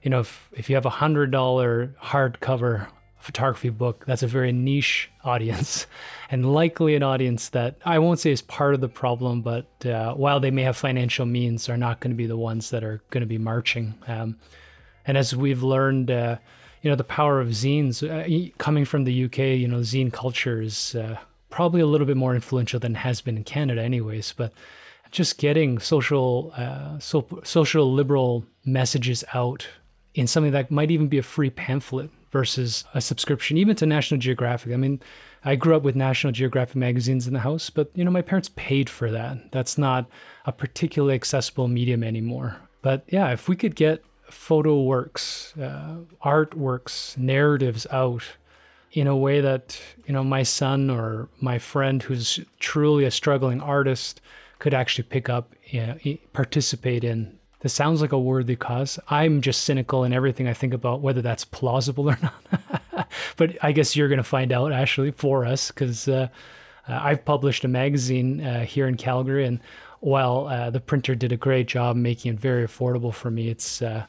[0.04, 2.88] you know if, if you have a hundred dollar hardcover
[3.18, 5.88] photography book that's a very niche audience
[6.30, 10.14] and likely an audience that i won't say is part of the problem but uh,
[10.14, 13.02] while they may have financial means are not going to be the ones that are
[13.10, 14.38] going to be marching um,
[15.08, 16.38] and as we've learned uh,
[16.86, 19.39] you know the power of zines uh, coming from the UK.
[19.39, 21.18] You know, zine culture is uh,
[21.50, 24.36] probably a little bit more influential than has been in Canada, anyways.
[24.38, 24.54] But
[25.10, 29.68] just getting social uh, so, social liberal messages out
[30.16, 34.20] in something that might even be a free pamphlet versus a subscription, even to National
[34.20, 34.74] Geographic.
[34.74, 35.01] I mean,
[35.43, 38.49] I grew up with National Geographic magazines in the house, but you know, my parents
[38.55, 39.51] paid for that.
[39.51, 40.07] That's not
[40.45, 42.57] a particularly accessible medium anymore.
[42.82, 48.24] But yeah, if we could get photo works, uh, artworks, narratives out
[48.93, 53.59] in a way that you know my son or my friend who's truly a struggling
[53.59, 54.22] artist
[54.59, 55.97] could actually pick up you know,
[56.32, 58.99] participate in this sounds like a worthy cause.
[59.10, 63.10] I'm just cynical in everything i think about whether that's plausible or not.
[63.38, 66.28] But i guess you're going to find out actually for us because uh,
[66.88, 69.60] uh, i've published a magazine uh, here in calgary and
[69.99, 73.82] while uh, the printer did a great job making it very affordable for me it's
[73.82, 74.06] uh,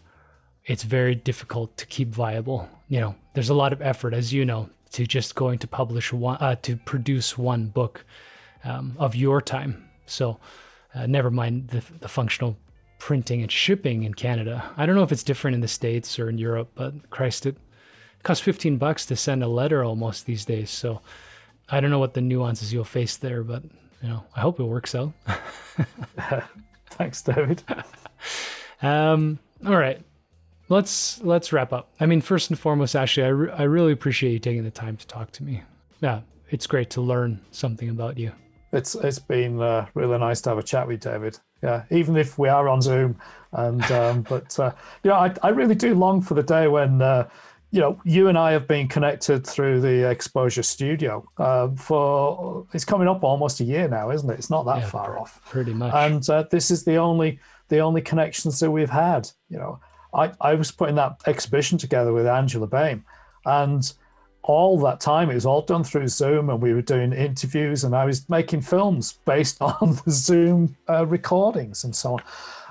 [0.65, 2.69] it's very difficult to keep viable.
[2.89, 6.13] You know there's a lot of effort as you know to just going to publish
[6.13, 8.05] one uh, to produce one book
[8.65, 9.89] um, of your time.
[10.07, 10.39] So
[11.07, 12.57] never mind the, the functional
[12.99, 14.71] printing and shipping in Canada.
[14.77, 17.57] I don't know if it's different in the states or in Europe, but Christ, it
[18.23, 20.71] costs 15 bucks to send a letter almost these days.
[20.71, 21.01] So
[21.69, 23.63] I don't know what the nuances you'll face there, but
[24.03, 25.13] you know, I hope it works out.
[26.91, 27.63] Thanks, David.
[28.83, 30.03] um, all right
[30.69, 31.91] let's let's wrap up.
[32.01, 34.97] I mean, first and foremost, Ashley, I, re- I really appreciate you taking the time
[34.97, 35.63] to talk to me.
[36.01, 36.21] Yeah,
[36.51, 38.33] it's great to learn something about you.
[38.73, 41.39] It's it's been uh, really nice to have a chat with David.
[41.63, 43.19] Yeah, even if we are on Zoom,
[43.53, 47.03] and um, but uh, you know, I I really do long for the day when.
[47.03, 47.29] Uh,
[47.73, 52.85] you know, you and I have been connected through the Exposure Studio uh, for it's
[52.85, 54.39] coming up almost a year now, isn't it?
[54.39, 55.93] It's not that yeah, far off, pretty much.
[55.93, 59.29] And uh, this is the only the only connections that we've had.
[59.51, 59.81] You know,
[60.15, 63.05] I, I was putting that exhibition together with Angela Bain,
[63.45, 63.93] and
[64.47, 67.95] all that time it was all done through Zoom, and we were doing interviews, and
[67.95, 72.23] I was making films based on the Zoom uh, recordings and so on.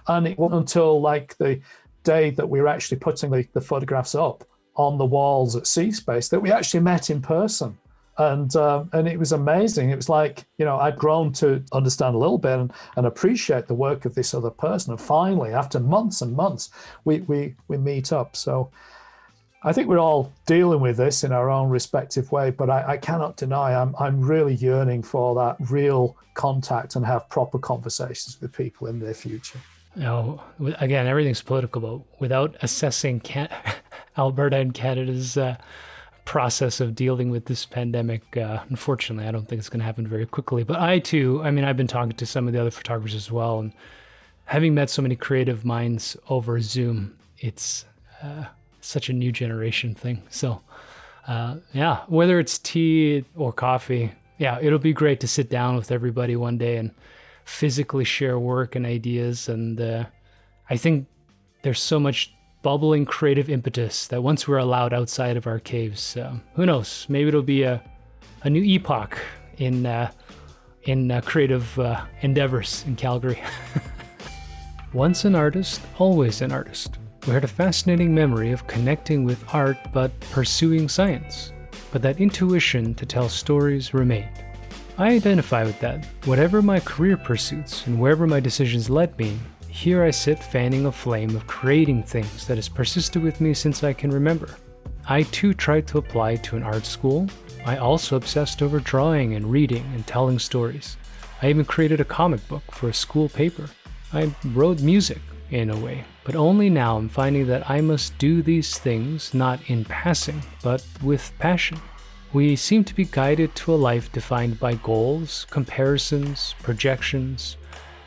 [0.08, 1.60] And it wasn't until like the
[2.04, 4.44] day that we were actually putting the, the photographs up
[4.76, 7.78] on the walls at cSPACE that we actually met in person
[8.18, 9.90] and um, and it was amazing.
[9.90, 13.68] It was like you know I'd grown to understand a little bit and, and appreciate
[13.68, 14.92] the work of this other person.
[14.92, 16.70] And finally, after months and months,
[17.04, 18.36] we we we meet up.
[18.36, 18.72] So
[19.66, 22.52] I think we're all dealing with this in our own respective way.
[22.52, 27.28] But I, I cannot deny I'm I'm really yearning for that real contact and have
[27.30, 29.60] proper conversations with people in their future.
[29.96, 30.06] You
[30.60, 33.50] again, everything's political, but without assessing Can-
[34.18, 35.36] Alberta and Canada's.
[35.36, 35.58] Uh,
[36.26, 38.36] process of dealing with this pandemic.
[38.36, 40.64] Uh, unfortunately, I don't think it's going to happen very quickly.
[40.64, 43.32] But I too, I mean, I've been talking to some of the other photographers as
[43.32, 43.72] well, and
[44.46, 47.86] having met so many creative minds over Zoom, it's
[48.24, 48.46] uh,
[48.86, 50.22] such a new generation thing.
[50.30, 50.62] So,
[51.28, 55.92] uh, yeah, whether it's tea or coffee, yeah, it'll be great to sit down with
[55.92, 56.92] everybody one day and
[57.46, 59.50] physically share work and ideas.
[59.50, 60.06] And uh,
[60.70, 61.08] I think
[61.64, 66.36] there's so much bubbling creative impetus that once we're allowed outside of our caves, uh,
[66.56, 67.06] who knows?
[67.10, 67.82] Maybe it'll be a,
[68.44, 69.20] a new epoch
[69.58, 70.12] in uh,
[70.84, 73.42] in uh, creative uh, endeavors in Calgary.
[74.94, 77.00] Once an artist, always an artist.
[77.28, 81.54] We had a fascinating memory of connecting with art but pursuing science.
[81.92, 84.44] But that intuition to tell stories remained.
[85.00, 86.06] I identify with that.
[86.26, 90.92] Whatever my career pursuits and wherever my decisions led me, here I sit fanning a
[90.92, 94.56] flame of creating things that has persisted with me since I can remember.
[95.10, 97.28] I too tried to apply to an art school.
[97.66, 100.96] I also obsessed over drawing and reading and telling stories.
[101.42, 103.68] I even created a comic book for a school paper.
[104.14, 105.20] I wrote music,
[105.50, 109.62] in a way, but only now I'm finding that I must do these things not
[109.70, 111.80] in passing, but with passion.
[112.34, 117.56] We seem to be guided to a life defined by goals, comparisons, projections,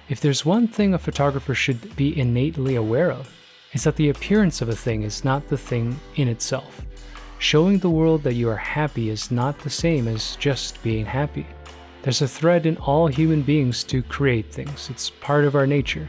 [0.09, 3.31] if there's one thing a photographer should be innately aware of,
[3.73, 6.81] it's that the appearance of a thing is not the thing in itself.
[7.39, 11.47] Showing the world that you are happy is not the same as just being happy.
[12.01, 16.09] There's a thread in all human beings to create things, it's part of our nature.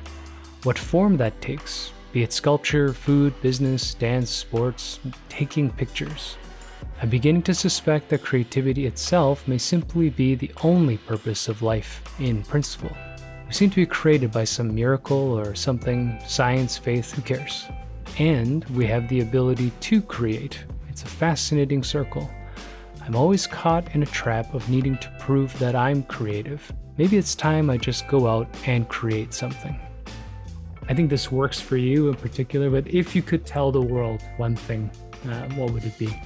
[0.63, 4.99] What form that takes, be it sculpture, food, business, dance, sports,
[5.29, 6.37] taking pictures.
[7.01, 12.01] I'm beginning to suspect that creativity itself may simply be the only purpose of life
[12.19, 12.91] in principle.
[13.47, 17.65] We seem to be created by some miracle or something, science, faith, who cares?
[18.17, 20.63] And we have the ability to create.
[20.89, 22.29] It's a fascinating circle.
[23.01, 26.71] I'm always caught in a trap of needing to prove that I'm creative.
[26.97, 29.79] Maybe it's time I just go out and create something.
[30.89, 34.23] I think this works for you in particular, but if you could tell the world
[34.37, 34.89] one thing,
[35.29, 36.19] uh, what would it be?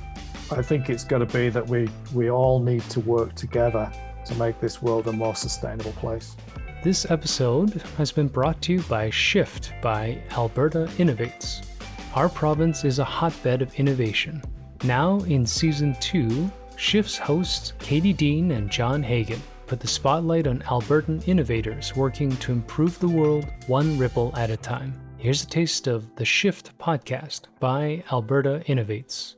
[0.52, 3.92] I think it's got to be that we, we all need to work together
[4.26, 6.38] to make this world a more sustainable place.
[6.82, 11.68] This episode has been brought to you by Shift by Alberta Innovates.
[12.16, 14.42] Our province is a hotbed of innovation.
[14.86, 20.60] Now, in season two, Shift's hosts Katie Dean and John Hagan put the spotlight on
[20.60, 24.94] Albertan innovators working to improve the world one ripple at a time.
[25.18, 29.36] Here's a taste of the Shift podcast by Alberta Innovates.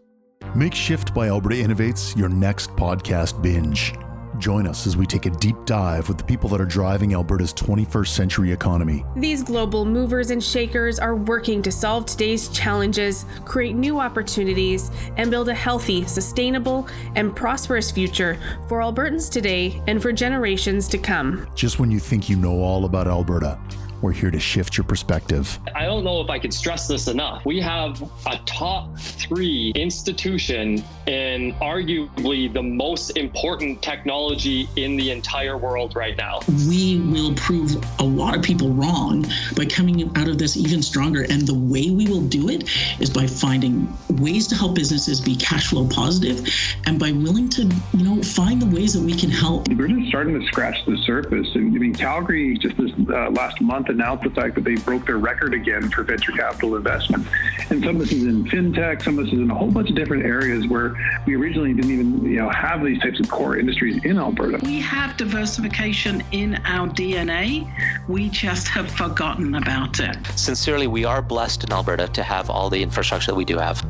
[0.55, 3.93] Make Shift by Alberta Innovates your next podcast binge.
[4.37, 7.53] Join us as we take a deep dive with the people that are driving Alberta's
[7.53, 9.05] 21st century economy.
[9.15, 15.31] These global movers and shakers are working to solve today's challenges, create new opportunities, and
[15.31, 21.47] build a healthy, sustainable, and prosperous future for Albertans today and for generations to come.
[21.55, 23.57] Just when you think you know all about Alberta,
[24.01, 25.59] we're here to shift your perspective.
[25.73, 27.45] I don't know if I could stress this enough.
[27.45, 35.57] We have a top three institution in arguably the most important technology in the entire
[35.57, 36.39] world right now.
[36.67, 39.25] We will prove a lot of people wrong
[39.55, 41.23] by coming out of this even stronger.
[41.29, 42.69] And the way we will do it
[42.99, 46.47] is by finding ways to help businesses be cash flow positive
[46.85, 49.67] and by willing to, you know, find the ways that we can help.
[49.69, 51.47] We're just starting to scratch the surface.
[51.55, 55.17] I mean, Calgary just this uh, last month announced the fact that they broke their
[55.17, 57.27] record again for venture capital investment.
[57.69, 59.89] And some of this is in fintech, some of this is in a whole bunch
[59.89, 63.57] of different areas where we originally didn't even you know have these types of core
[63.57, 64.59] industries in Alberta.
[64.63, 67.71] We have diversification in our DNA.
[68.07, 70.17] We just have forgotten about it.
[70.35, 73.85] Sincerely, we are blessed in Alberta to have all the infrastructure that we do have.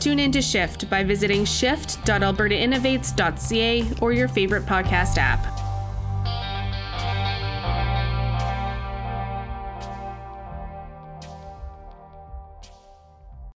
[0.00, 5.63] Tune in to Shift by visiting shift.albertainnovates.ca or your favorite podcast app.